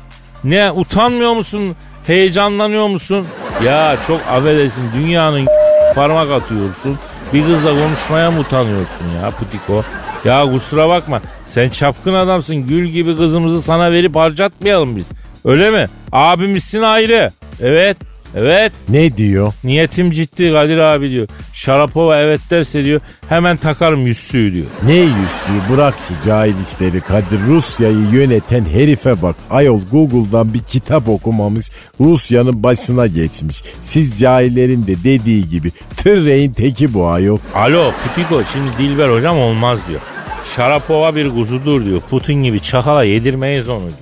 Ne 0.45 0.71
utanmıyor 0.73 1.33
musun? 1.33 1.77
Heyecanlanıyor 2.07 2.89
musun? 2.89 3.27
Ya 3.65 3.97
çok 4.07 4.21
affedersin 4.31 4.83
dünyanın 4.95 5.47
parmak 5.95 6.31
atıyorsun. 6.31 6.99
Bir 7.33 7.45
kızla 7.47 7.71
konuşmaya 7.71 8.31
mı 8.31 8.41
utanıyorsun 8.41 9.07
ya 9.23 9.31
Putiko? 9.31 9.83
Ya 10.25 10.51
kusura 10.53 10.89
bakma 10.89 11.21
sen 11.47 11.69
çapkın 11.69 12.15
adamsın 12.15 12.57
gül 12.57 12.87
gibi 12.87 13.17
kızımızı 13.17 13.63
sana 13.63 13.93
verip 13.93 14.17
harcatmayalım 14.17 14.97
biz. 14.97 15.11
Öyle 15.45 15.71
mi? 15.71 15.89
Abimizsin 16.13 16.83
ayrı. 16.83 17.31
Evet. 17.61 17.97
Evet. 18.37 18.73
Ne 18.89 19.17
diyor? 19.17 19.53
Niyetim 19.65 20.11
ciddi 20.11 20.53
Kadir 20.53 20.79
abi 20.79 21.11
diyor. 21.11 21.29
Şarapova 21.53 22.21
evet 22.21 22.41
derse 22.51 22.85
diyor 22.85 23.01
hemen 23.29 23.57
takarım 23.57 24.07
yüzsüğü 24.07 24.55
diyor. 24.55 24.67
Ne 24.87 24.95
yüzüğü 24.95 25.73
bırak 25.73 25.95
şu 26.09 26.29
cahil 26.29 26.55
işleri 26.67 27.01
Kadir 27.01 27.41
Rusya'yı 27.49 28.07
yöneten 28.13 28.65
herife 28.65 29.23
bak. 29.23 29.37
Ayol 29.51 29.81
Google'dan 29.93 30.55
bir 30.55 30.63
kitap 30.63 31.09
okumamış 31.09 31.71
Rusya'nın 32.01 32.63
başına 32.63 33.07
geçmiş. 33.07 33.63
Siz 33.81 34.21
cahillerin 34.21 34.87
de 34.87 34.95
dediği 35.05 35.49
gibi 35.49 35.71
tırreğin 35.97 36.53
teki 36.53 36.95
bu 36.95 37.07
ayol. 37.07 37.39
Alo 37.55 37.93
Putiko 38.05 38.43
şimdi 38.53 38.71
Dilber 38.79 39.09
hocam 39.09 39.39
olmaz 39.39 39.81
diyor. 39.89 40.01
Şarapova 40.57 41.15
bir 41.15 41.31
kuzudur 41.31 41.87
diyor. 41.87 42.01
Putin 42.11 42.43
gibi 42.43 42.61
çakala 42.61 43.05
yedirmeyiz 43.05 43.69
onu 43.69 43.81
diyor. 43.81 43.93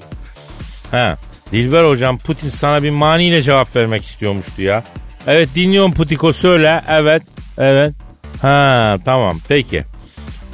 Ha 0.91 1.19
Dilber 1.53 1.85
hocam 1.85 2.19
Putin 2.19 2.49
sana 2.49 2.83
bir 2.83 2.91
maniyle 2.91 3.43
cevap 3.43 3.77
vermek 3.77 4.05
istiyormuştu 4.05 4.63
ya. 4.63 4.85
Evet 5.27 5.49
dinliyorum 5.55 5.93
Putiko 5.93 6.33
söyle. 6.33 6.83
Evet 6.89 7.23
evet. 7.59 7.95
Ha 8.43 8.97
tamam 9.05 9.39
peki. 9.49 9.85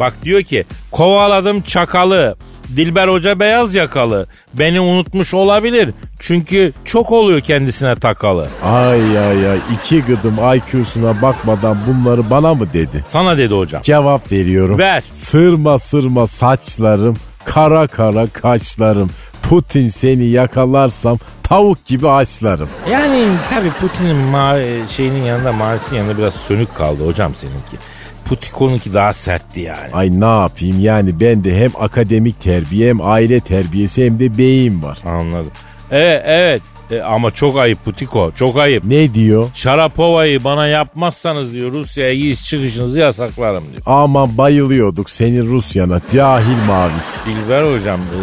Bak 0.01 0.15
diyor 0.23 0.43
ki 0.43 0.65
kovaladım 0.91 1.61
çakalı. 1.63 2.37
Dilber 2.77 3.09
Hoca 3.09 3.41
beyaz 3.41 3.75
yakalı. 3.75 4.27
Beni 4.55 4.81
unutmuş 4.81 5.35
olabilir. 5.35 5.91
Çünkü 6.21 6.73
çok 6.85 7.13
oluyor 7.13 7.41
kendisine 7.41 7.95
takalı. 7.97 8.49
Ay 8.65 9.19
ay 9.19 9.51
ay 9.51 9.59
iki 9.75 10.03
gıdım 10.03 10.37
IQ'suna 10.55 11.23
bakmadan 11.23 11.79
bunları 11.87 12.31
bana 12.31 12.55
mı 12.55 12.73
dedi? 12.73 13.05
Sana 13.09 13.39
dedi 13.39 13.55
hocam. 13.55 13.83
Cevap 13.83 14.33
veriyorum. 14.33 14.79
Ver. 14.79 15.03
Sırma 15.13 15.79
sırma 15.79 16.27
saçlarım, 16.27 17.17
kara 17.45 17.87
kara 17.87 18.27
kaşlarım. 18.27 19.11
Putin 19.49 19.89
seni 19.89 20.25
yakalarsam 20.25 21.19
tavuk 21.43 21.85
gibi 21.85 22.09
açlarım. 22.09 22.69
Yani 22.91 23.25
tabii 23.51 23.71
Putin'in 23.71 24.33
ma- 24.33 24.89
şeyinin 24.89 25.23
yanında 25.23 25.53
Mars'ın 25.53 25.97
yanında 25.97 26.19
biraz 26.19 26.35
sönük 26.35 26.75
kaldı 26.75 27.07
hocam 27.07 27.33
seninki. 27.35 27.77
Putiko'nunki 28.25 28.95
daha 28.95 29.13
sertti 29.13 29.61
yani. 29.61 29.93
Ay 29.93 30.21
ne 30.21 30.41
yapayım 30.41 30.81
yani 30.81 31.21
ben 31.21 31.45
de 31.45 31.59
hem 31.61 31.71
akademik 31.81 32.41
terbiye 32.41 32.89
hem 32.89 33.01
aile 33.01 33.41
terbiyesi 33.41 34.05
hem 34.07 34.19
de 34.19 34.39
beyin 34.39 34.83
var. 34.83 34.99
Anladım. 35.05 35.51
Evet 35.91 36.23
evet 36.27 36.63
E, 36.91 37.01
ama 37.01 37.31
çok 37.31 37.57
ayıp 37.57 37.85
Putiko 37.85 38.33
çok 38.37 38.59
ayıp. 38.59 38.85
Ne 38.85 39.15
diyor? 39.15 39.49
Şarapova'yı 39.55 40.45
bana 40.45 40.67
yapmazsanız 40.67 41.53
diyor 41.53 41.73
Rusya'ya 41.73 42.15
giriş 42.15 42.45
çıkışınızı 42.45 42.99
yasaklarım 42.99 43.65
diyor. 43.73 43.83
Aman 43.87 44.39
bayılıyorduk 44.39 45.11
senin 45.11 45.47
Rusyana 45.47 46.01
cahil 46.13 46.57
mavisi. 46.67 47.21
Dilber 47.27 47.75
hocam 47.75 48.01
e, 48.01 48.19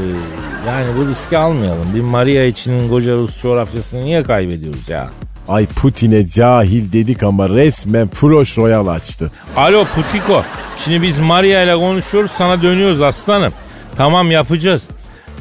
yani 0.68 0.88
bu 0.98 1.08
riski 1.10 1.38
almayalım. 1.38 1.86
Bir 1.96 2.02
Maria 2.02 2.44
için 2.44 2.90
koca 2.90 3.16
Rus 3.16 3.42
coğrafyasını 3.42 4.06
niye 4.06 4.24
kaybediyoruz 4.24 4.90
ya? 4.90 5.10
Ay 5.48 5.66
Putin'e 5.66 6.28
cahil 6.28 6.92
dedik 6.92 7.24
ama 7.24 7.50
resmen 7.50 8.08
Froş 8.08 8.58
Royal 8.58 8.88
açtı. 8.88 9.32
Alo 9.58 9.86
Putiko. 9.96 10.44
Şimdi 10.86 11.02
biz 11.02 11.20
Maria 11.20 11.62
ile 11.62 11.76
konuşuyoruz 11.76 12.32
sana 12.32 12.62
dönüyoruz 12.62 13.02
aslanım. 13.02 13.54
Tamam 13.96 14.32
yapacağız. 14.32 14.84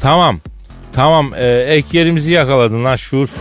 Tamam. 0.01 0.41
Tamam 0.92 1.35
e, 1.35 1.48
ek 1.48 1.98
yerimizi 1.98 2.33
yakaladın 2.33 2.85
lan 2.85 2.96
şuursuz. 2.96 3.37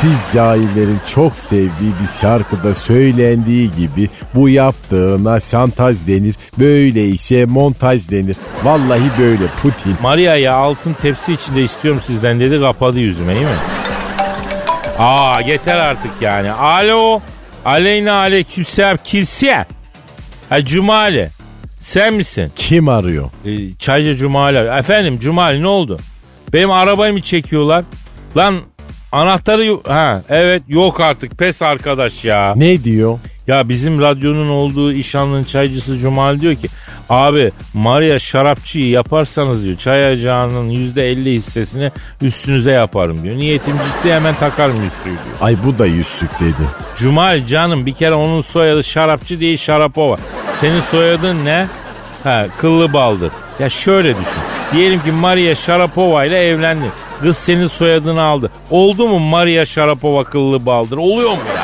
Siz 0.00 0.34
cahillerin 0.34 0.98
çok 1.14 1.36
sevdiği 1.36 1.92
bir 2.02 2.20
şarkıda 2.20 2.74
söylendiği 2.74 3.70
gibi 3.76 4.08
bu 4.34 4.48
yaptığına 4.48 5.40
şantaj 5.40 6.06
denir. 6.06 6.34
Böyle 6.58 7.08
işe 7.08 7.44
montaj 7.44 8.10
denir. 8.10 8.36
Vallahi 8.64 9.10
böyle 9.18 9.46
Putin. 9.62 9.96
Maria'yı 10.02 10.52
altın 10.52 10.92
tepsi 10.92 11.32
içinde 11.32 11.62
istiyorum 11.62 12.00
sizden 12.04 12.40
dedi 12.40 12.60
kapadı 12.60 12.98
yüzüme 12.98 13.34
iyi 13.34 13.44
mi? 13.44 13.50
Aa 14.98 15.40
yeter 15.40 15.76
artık 15.76 16.10
yani. 16.20 16.52
Alo. 16.52 17.20
Aleyna 17.64 18.12
aleykümselam 18.12 18.96
kirsiye. 19.04 19.64
Ha 20.48 20.64
Cumali. 20.64 21.30
Sen 21.80 22.14
misin? 22.14 22.52
Kim 22.56 22.88
arıyor? 22.88 23.30
Ee, 23.44 23.72
çaycı 23.78 24.16
Cumali. 24.16 24.78
Efendim 24.78 25.18
Cumali 25.18 25.62
ne 25.62 25.68
oldu? 25.68 25.98
Benim 26.54 26.70
arabayı 26.70 27.12
mı 27.12 27.22
çekiyorlar? 27.22 27.84
Lan 28.36 28.60
anahtarı. 29.12 29.78
Ha 29.86 30.22
evet 30.28 30.62
yok 30.68 31.00
artık 31.00 31.38
pes 31.38 31.62
arkadaş 31.62 32.24
ya. 32.24 32.54
Ne 32.56 32.84
diyor? 32.84 33.18
Ya 33.46 33.68
bizim 33.68 34.00
radyonun 34.00 34.48
olduğu 34.48 34.92
İşanlı'nın 34.92 35.44
çaycısı 35.44 35.98
Cumal 35.98 36.40
diyor 36.40 36.54
ki 36.54 36.68
abi 37.10 37.52
Maria 37.74 38.18
şarapçıyı 38.18 38.88
yaparsanız 38.88 39.64
diyor 39.64 39.76
çay 39.76 40.12
ocağının 40.12 40.70
%50 40.70 41.24
hissesini 41.24 41.90
üstünüze 42.22 42.70
yaparım 42.70 43.22
diyor. 43.22 43.38
Niyetim 43.38 43.74
ciddi 43.76 44.12
hemen 44.12 44.34
takarım 44.34 44.86
üstüyü 44.86 45.14
diyor. 45.24 45.36
Ay 45.40 45.56
bu 45.64 45.78
da 45.78 45.86
yüzsük 45.86 46.40
dedi. 46.40 46.68
Cumal 46.96 47.46
canım 47.46 47.86
bir 47.86 47.94
kere 47.94 48.14
onun 48.14 48.42
soyadı 48.42 48.84
şarapçı 48.84 49.40
değil 49.40 49.56
Şarapova. 49.56 50.16
Senin 50.60 50.80
soyadın 50.80 51.44
ne? 51.44 51.66
Ha 52.24 52.46
kıllı 52.58 52.92
baldır. 52.92 53.32
Ya 53.58 53.70
şöyle 53.70 54.08
düşün. 54.08 54.42
Diyelim 54.72 55.02
ki 55.02 55.12
Maria 55.12 55.54
Sharapova 55.54 56.24
ile 56.24 56.38
evlendin. 56.38 56.90
Kız 57.20 57.36
senin 57.36 57.66
soyadını 57.66 58.22
aldı. 58.22 58.50
Oldu 58.70 59.08
mu 59.08 59.18
Maria 59.18 59.64
Sharapova 59.64 60.24
kıllı 60.24 60.66
baldır? 60.66 60.96
Oluyor 60.96 61.30
mu 61.30 61.38
ya? 61.56 61.62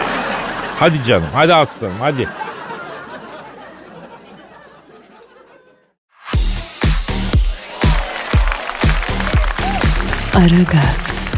Hadi 0.79 1.05
canım 1.05 1.29
hadi 1.35 1.55
aslanım 1.55 1.97
hadi. 2.01 2.29
Aragaz, 10.35 11.29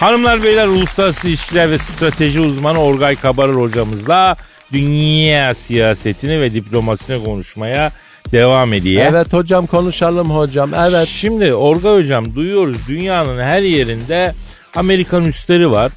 Hanımlar 0.00 0.42
beyler 0.42 0.66
uluslararası 0.66 1.28
ilişkiler 1.28 1.70
ve 1.70 1.78
strateji 1.78 2.40
uzmanı 2.40 2.78
Orgay 2.78 3.16
Kabarır 3.16 3.54
hocamızla 3.54 4.36
dünya 4.72 5.54
siyasetini 5.54 6.40
ve 6.40 6.54
diplomasini 6.54 7.24
konuşmaya 7.24 7.92
devam 8.32 8.72
ediyor. 8.72 9.06
Evet 9.10 9.32
hocam 9.32 9.66
konuşalım 9.66 10.30
hocam. 10.30 10.74
Evet. 10.74 11.08
Şimdi 11.08 11.54
Orgay 11.54 12.02
hocam 12.02 12.34
duyuyoruz 12.34 12.88
dünyanın 12.88 13.38
her 13.42 13.62
yerinde 13.62 14.34
Amerikan 14.74 15.24
üsleri 15.24 15.70
var. 15.70 15.92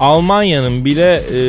Almanya'nın 0.00 0.84
bile 0.84 1.14
e, 1.14 1.40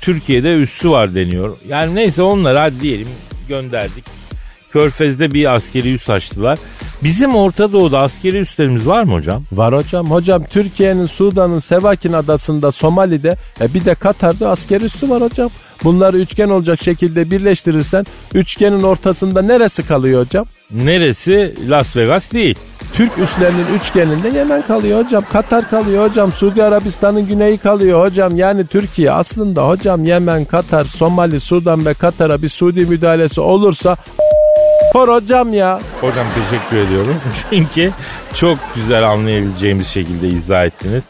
Türkiye'de 0.00 0.54
üssü 0.54 0.90
var 0.90 1.14
deniyor. 1.14 1.56
Yani 1.68 1.94
neyse 1.94 2.22
onları 2.22 2.58
hadi 2.58 2.80
diyelim 2.80 3.08
gönderdik. 3.48 4.17
Körfez'de 4.72 5.34
bir 5.34 5.54
askeri 5.54 5.94
üs 5.94 6.10
açtılar. 6.10 6.58
Bizim 7.02 7.34
Orta 7.34 7.72
Doğu'da 7.72 7.98
askeri 7.98 8.38
üslerimiz 8.38 8.86
var 8.86 9.02
mı 9.02 9.12
hocam? 9.12 9.44
Var 9.52 9.74
hocam. 9.74 10.10
Hocam 10.10 10.44
Türkiye'nin 10.44 11.06
Sudan'ın 11.06 11.58
Sevakin 11.58 12.12
adasında 12.12 12.72
Somali'de 12.72 13.36
e, 13.60 13.74
bir 13.74 13.84
de 13.84 13.94
Katar'da 13.94 14.50
asker 14.50 14.80
üssü 14.80 15.10
var 15.10 15.22
hocam. 15.22 15.50
Bunları 15.84 16.18
üçgen 16.18 16.48
olacak 16.48 16.82
şekilde 16.82 17.30
birleştirirsen 17.30 18.06
üçgenin 18.34 18.82
ortasında 18.82 19.42
neresi 19.42 19.86
kalıyor 19.86 20.24
hocam? 20.24 20.46
Neresi? 20.70 21.54
Las 21.68 21.96
Vegas 21.96 22.32
değil. 22.32 22.58
Türk 22.92 23.18
üslerinin 23.18 23.66
üçgeninde 23.80 24.28
Yemen 24.28 24.62
kalıyor 24.62 25.04
hocam. 25.04 25.24
Katar 25.32 25.70
kalıyor 25.70 26.10
hocam. 26.10 26.32
Suudi 26.32 26.62
Arabistan'ın 26.62 27.26
güneyi 27.26 27.58
kalıyor 27.58 28.06
hocam. 28.06 28.36
Yani 28.36 28.66
Türkiye 28.66 29.12
aslında 29.12 29.68
hocam 29.68 30.04
Yemen, 30.04 30.44
Katar, 30.44 30.84
Somali, 30.84 31.40
Sudan 31.40 31.86
ve 31.86 31.94
Katar'a 31.94 32.42
bir 32.42 32.48
Suudi 32.48 32.80
müdahalesi 32.80 33.40
olursa 33.40 33.96
Hor 34.92 35.08
hocam 35.08 35.52
ya. 35.52 35.80
Hocam 36.00 36.26
teşekkür 36.34 36.76
ediyorum. 36.76 37.16
Çünkü 37.50 37.90
çok 38.34 38.58
güzel 38.74 39.08
anlayabileceğimiz 39.08 39.88
şekilde 39.88 40.28
izah 40.28 40.64
ettiniz. 40.64 41.04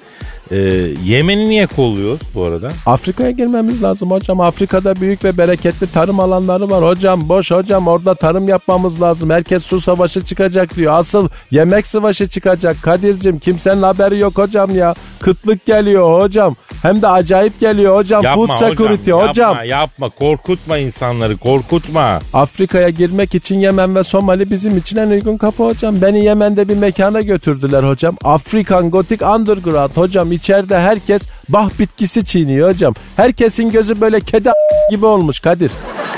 Ee, 0.51 0.57
Yemen'i 1.05 1.49
niye 1.49 1.67
kolluyoruz 1.67 2.21
bu 2.35 2.45
arada? 2.45 2.71
Afrika'ya 2.87 3.31
girmemiz 3.31 3.83
lazım 3.83 4.11
hocam. 4.11 4.41
Afrika'da 4.41 4.97
büyük 4.97 5.25
ve 5.25 5.39
bereketli 5.39 5.87
tarım 5.87 6.21
alanları 6.21 6.71
var 6.71 6.85
hocam. 6.85 7.29
Boş 7.29 7.51
hocam 7.51 7.87
orada 7.89 8.15
tarım 8.15 8.49
yapmamız 8.49 9.03
lazım. 9.03 9.31
Herkes 9.31 9.63
su 9.63 9.81
savaşı 9.81 10.25
çıkacak 10.25 10.77
diyor. 10.77 10.95
Asıl 10.95 11.29
yemek 11.51 11.87
savaşı 11.87 12.29
çıkacak. 12.29 12.77
Kadir'cim 12.83 13.39
kimsenin 13.39 13.83
haberi 13.83 14.19
yok 14.19 14.39
hocam 14.39 14.75
ya. 14.75 14.95
Kıtlık 15.21 15.67
geliyor 15.67 16.23
hocam. 16.23 16.57
Hem 16.83 17.03
de 17.03 17.09
acayip 17.09 17.61
geliyor 17.61 17.97
hocam. 17.97 18.25
Food 18.35 18.53
security 18.53 19.11
hocam. 19.11 19.29
hocam. 19.29 19.49
Yapma, 19.51 19.65
yapma 19.65 20.09
korkutma 20.09 20.79
insanları 20.79 21.37
korkutma. 21.37 22.19
Afrika'ya 22.33 22.89
girmek 22.89 23.35
için 23.35 23.61
Yemen 23.61 23.95
ve 23.95 24.05
Somali 24.05 24.51
bizim 24.51 24.77
için 24.77 24.97
en 24.97 25.11
uygun 25.11 25.37
kapı 25.37 25.65
hocam. 25.65 26.03
Beni 26.03 26.25
Yemen'de 26.25 26.69
bir 26.69 26.77
mekana 26.77 27.21
götürdüler 27.21 27.83
hocam. 27.83 28.17
Afrikan 28.25 28.91
Gothic 28.91 29.27
Underground 29.27 29.97
hocam. 29.97 30.33
İçeride 30.39 30.81
herkes 30.81 31.23
bah 31.49 31.71
bitkisi 31.79 32.25
çiğniyor 32.25 32.71
hocam. 32.71 32.95
Herkesin 33.17 33.71
gözü 33.71 34.01
böyle 34.01 34.21
kedi 34.21 34.51
gibi 34.91 35.07
olmuş 35.07 35.41
Kadir. 35.41 35.71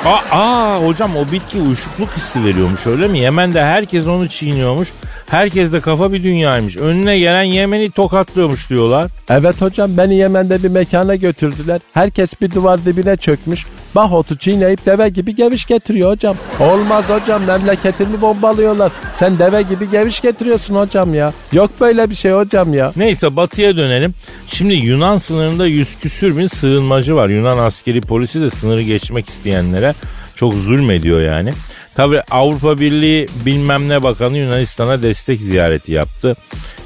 Aa, 0.05 0.19
aa 0.31 0.87
hocam 0.87 1.17
o 1.17 1.33
bitki 1.33 1.59
uyuşukluk 1.59 2.09
hissi 2.17 2.45
veriyormuş 2.45 2.87
öyle 2.87 3.09
mi? 3.09 3.19
Yemen'de 3.19 3.63
herkes 3.65 4.07
onu 4.07 4.29
çiğniyormuş. 4.29 4.89
Herkes 5.31 5.73
de 5.73 5.81
kafa 5.81 6.13
bir 6.13 6.23
dünyaymış. 6.23 6.77
Önüne 6.77 7.19
gelen 7.19 7.43
Yemen'i 7.43 7.91
tokatlıyormuş 7.91 8.71
diyorlar. 8.71 9.11
Evet 9.29 9.63
hocam 9.63 9.97
beni 9.97 10.15
Yemen'de 10.15 10.63
bir 10.63 10.69
mekana 10.69 11.15
götürdüler. 11.15 11.81
Herkes 11.95 12.41
bir 12.41 12.51
duvar 12.51 12.85
dibine 12.85 13.17
çökmüş. 13.17 13.67
Bah 13.95 14.13
otu 14.13 14.39
çiğneyip 14.39 14.87
deve 14.87 15.09
gibi 15.09 15.35
geviş 15.35 15.67
getiriyor 15.67 16.11
hocam. 16.11 16.37
Olmaz 16.61 17.09
hocam 17.09 17.45
memleketimi 17.45 18.21
bombalıyorlar. 18.21 18.93
Sen 19.13 19.39
deve 19.39 19.63
gibi 19.63 19.91
geviş 19.91 20.21
getiriyorsun 20.21 20.75
hocam 20.75 21.15
ya. 21.15 21.33
Yok 21.53 21.71
böyle 21.81 22.11
bir 22.11 22.15
şey 22.15 22.33
hocam 22.33 22.75
ya. 22.75 22.93
Neyse 22.97 23.37
batıya 23.37 23.77
dönelim. 23.77 24.15
Şimdi 24.47 24.75
Yunan 24.75 25.19
sınırında 25.19 25.67
yüz 25.67 25.99
küsür 25.99 26.37
bin 26.37 26.47
sığınmacı 26.47 27.17
var. 27.17 27.29
Yunan 27.29 27.59
askeri 27.59 28.01
polisi 28.01 28.41
de 28.41 28.51
sınırı 28.51 28.83
geçmek 28.83 29.29
isteyenlere 29.29 29.95
çok 30.41 30.55
zulmediyor 30.55 31.21
yani. 31.21 31.53
Tabi 31.95 32.21
Avrupa 32.31 32.79
Birliği 32.79 33.27
bilmem 33.47 33.89
ne 33.89 34.03
bakanı 34.03 34.39
Yunanistan'a 34.39 35.03
destek 35.03 35.41
ziyareti 35.41 35.93
yaptı. 35.93 36.37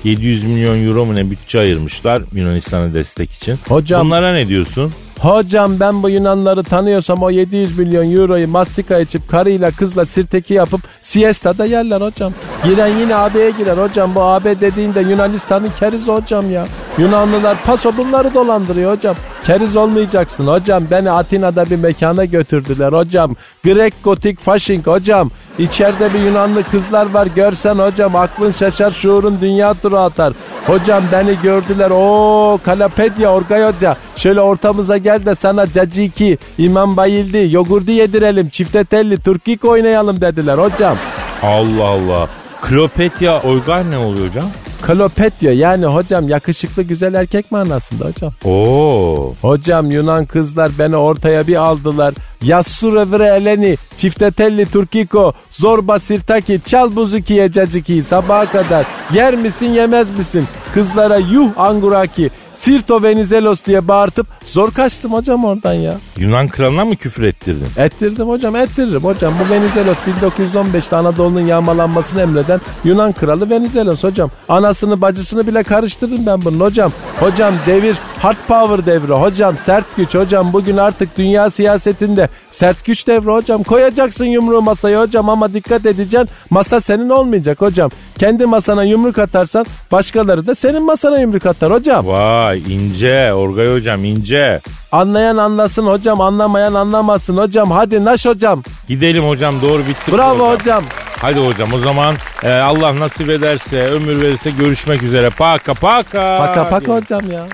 700 0.05 0.45
milyon 0.45 0.87
euro 0.87 1.05
mu 1.07 1.15
ne 1.15 1.31
bütçe 1.31 1.59
ayırmışlar 1.61 2.23
Yunanistan'a 2.33 2.95
destek 2.95 3.33
için. 3.33 3.59
Hocam- 3.69 4.07
Bunlara 4.07 4.33
ne 4.33 4.49
diyorsun? 4.49 4.93
Hocam 5.25 5.81
ben 5.81 6.03
bu 6.03 6.11
Yunanları 6.11 6.63
tanıyorsam 6.63 7.23
o 7.23 7.31
700 7.31 7.79
milyon 7.79 8.17
euroyu 8.17 8.49
mastika 8.49 8.99
içip 8.99 9.31
karıyla 9.31 9.71
kızla 9.71 10.07
sirteki 10.07 10.55
yapıp 10.55 10.81
siesta'da 11.03 11.65
yerler 11.65 12.01
hocam. 12.01 12.33
Giren 12.65 12.99
yine 12.99 13.17
AB'ye 13.17 13.51
girer 13.51 13.77
hocam. 13.77 14.15
Bu 14.15 14.23
AB 14.23 14.61
dediğinde 14.61 15.01
Yunanistan'ın 15.01 15.71
keriz 15.81 16.09
hocam 16.09 16.51
ya. 16.51 16.67
Yunanlılar 16.99 17.65
paso 17.65 17.97
bunları 17.97 18.35
dolandırıyor 18.35 18.97
hocam. 18.97 19.17
Keriz 19.45 19.77
olmayacaksın 19.77 20.47
hocam. 20.47 20.85
Beni 20.91 21.11
Atina'da 21.11 21.71
bir 21.71 21.77
mekana 21.77 22.25
götürdüler 22.25 22.93
hocam. 22.93 23.37
Grek 23.65 23.95
gotik 24.05 24.41
faşink 24.41 24.87
hocam. 24.87 25.31
İçeride 25.59 26.15
bir 26.15 26.19
Yunanlı 26.19 26.63
kızlar 26.63 27.11
var 27.11 27.27
görsen 27.27 27.75
hocam 27.75 28.17
aklın 28.17 28.51
şaşar 28.51 28.91
şuurun 28.91 29.39
dünya 29.41 29.75
turu 29.75 29.97
atar. 29.99 30.33
Hocam 30.67 31.05
beni 31.13 31.37
gördüler 31.43 31.91
o 31.95 32.59
Kalapedya 32.65 33.33
Orgay 33.33 33.73
Hoca 33.73 33.97
şöyle 34.17 34.41
ortamıza 34.41 34.97
gel 34.97 35.14
de 35.27 35.35
sana 35.35 35.67
caciki, 35.67 36.39
imam 36.59 36.97
bayildi, 36.97 37.49
yogurdu 37.51 37.91
yedirelim, 37.91 38.49
çifte 38.49 38.85
telli, 38.85 39.21
turkik 39.21 39.65
oynayalım 39.65 40.21
dediler 40.21 40.59
hocam. 40.59 40.99
Allah 41.43 41.85
Allah. 41.85 42.29
Kleopatra 42.63 43.43
Oygar 43.43 43.91
ne 43.91 43.99
oluyor 43.99 44.29
hocam? 44.29 44.51
Kalopetya 44.83 45.53
yani 45.53 45.87
hocam 45.87 46.29
yakışıklı 46.29 46.83
güzel 46.83 47.15
erkek 47.15 47.53
manasında 47.53 48.05
hocam. 48.05 48.33
Oo. 48.45 49.35
Hocam 49.43 49.91
Yunan 49.91 50.27
kızlar 50.27 50.73
beni 50.79 50.97
ortaya 50.97 51.47
bir 51.47 51.57
aldılar. 51.57 52.15
Yassura 52.43 53.11
vre 53.11 53.27
eleni, 53.27 53.77
çifte 53.97 54.31
telli 54.31 54.71
turkiko, 54.71 55.33
zorba 55.51 55.99
sirtaki, 55.99 56.61
çal 56.67 56.97
buzukiye 56.97 57.53
caciki 57.53 58.05
sabaha 58.05 58.51
kadar. 58.51 58.87
Yer 59.15 59.35
misin 59.35 59.71
yemez 59.71 60.19
misin? 60.19 60.45
Kızlara 60.75 61.17
yuh 61.17 61.59
anguraki, 61.59 62.31
sirto 62.55 63.03
venizelos 63.03 63.65
diye 63.65 63.89
bağırtıp 63.89 64.27
zor 64.47 64.71
kaçtım 64.71 65.13
hocam 65.13 65.45
oradan 65.45 65.73
ya. 65.73 65.95
Yunan 66.19 66.49
kralına 66.49 66.85
mı 66.85 66.97
küfür 66.97 67.23
ettirdin? 67.23 67.67
Ettirdim 67.77 68.29
hocam 68.29 68.57
ettiririm 68.57 69.05
hocam. 69.05 69.35
Bu 69.41 69.55
Venizelos 69.55 69.97
1915'te 70.23 70.97
Anadolu'nun 70.97 71.47
yağmalanmasını 71.47 72.23
emreden 72.23 72.61
Yunan 72.85 73.13
kralı 73.13 73.51
Venizelos 73.51 74.05
hocam. 74.05 74.31
Anasını 74.49 75.01
bacısını 75.01 75.47
bile 75.47 75.63
karıştırdım 75.63 76.27
ben 76.27 76.45
bunun 76.45 76.61
hocam. 76.61 76.93
Hocam 77.21 77.55
devir 77.67 77.97
hard 78.19 78.37
power 78.49 78.87
devri 78.87 79.13
hocam 79.13 79.59
sert 79.59 79.97
güç 79.97 80.15
hocam. 80.15 80.53
Bugün 80.53 80.77
artık 80.77 81.19
dünya 81.19 81.51
siyasetinde 81.51 82.29
sert 82.51 82.85
güç 82.85 83.07
devri 83.07 83.31
hocam. 83.31 83.63
Koyacaksın 83.63 84.25
yumruğu 84.25 84.63
masaya 84.63 85.01
hocam 85.01 85.29
ama 85.29 85.53
dikkat 85.53 85.87
edeceksin. 85.87 86.29
Masa 86.51 86.81
senin 86.81 87.09
olmayacak 87.09 87.61
hocam. 87.61 87.91
Kendi 88.19 88.47
masana 88.47 88.85
yumruk 88.85 89.19
atarsan 89.19 89.67
başkaları 89.93 90.47
da 90.47 90.55
senin 90.55 90.83
masana 90.83 91.21
yumruk 91.21 91.47
atar 91.47 91.73
hocam. 91.73 92.07
Vay 92.07 92.63
ince 92.75 93.35
Orgay 93.35 93.75
hocam 93.75 94.05
ince. 94.05 94.61
Anlayan 94.93 95.37
anlasın 95.37 95.87
hocam 95.87 96.21
anlamayan 96.21 96.75
anlamasın 96.75 97.37
hocam. 97.37 97.71
Hadi 97.71 98.05
naş 98.05 98.27
hocam. 98.27 98.63
Gidelim 98.89 99.29
hocam 99.29 99.63
doğru 99.63 99.87
bitti. 99.87 100.13
Bravo 100.13 100.37
program. 100.39 100.61
hocam. 100.61 100.85
Hadi 101.21 101.47
hocam 101.47 101.73
o 101.73 101.79
zaman 101.79 102.15
e, 102.43 102.53
Allah 102.53 103.01
nasip 103.01 103.31
ederse 103.31 103.81
ömür 103.87 104.23
verirse 104.23 104.51
görüşmek 104.51 105.03
üzere. 105.03 105.31
Paka 105.31 105.75
paka. 105.75 106.37
Paka 106.39 106.69
paka 106.69 106.95
hocam 106.95 107.31
ya. 107.33 107.47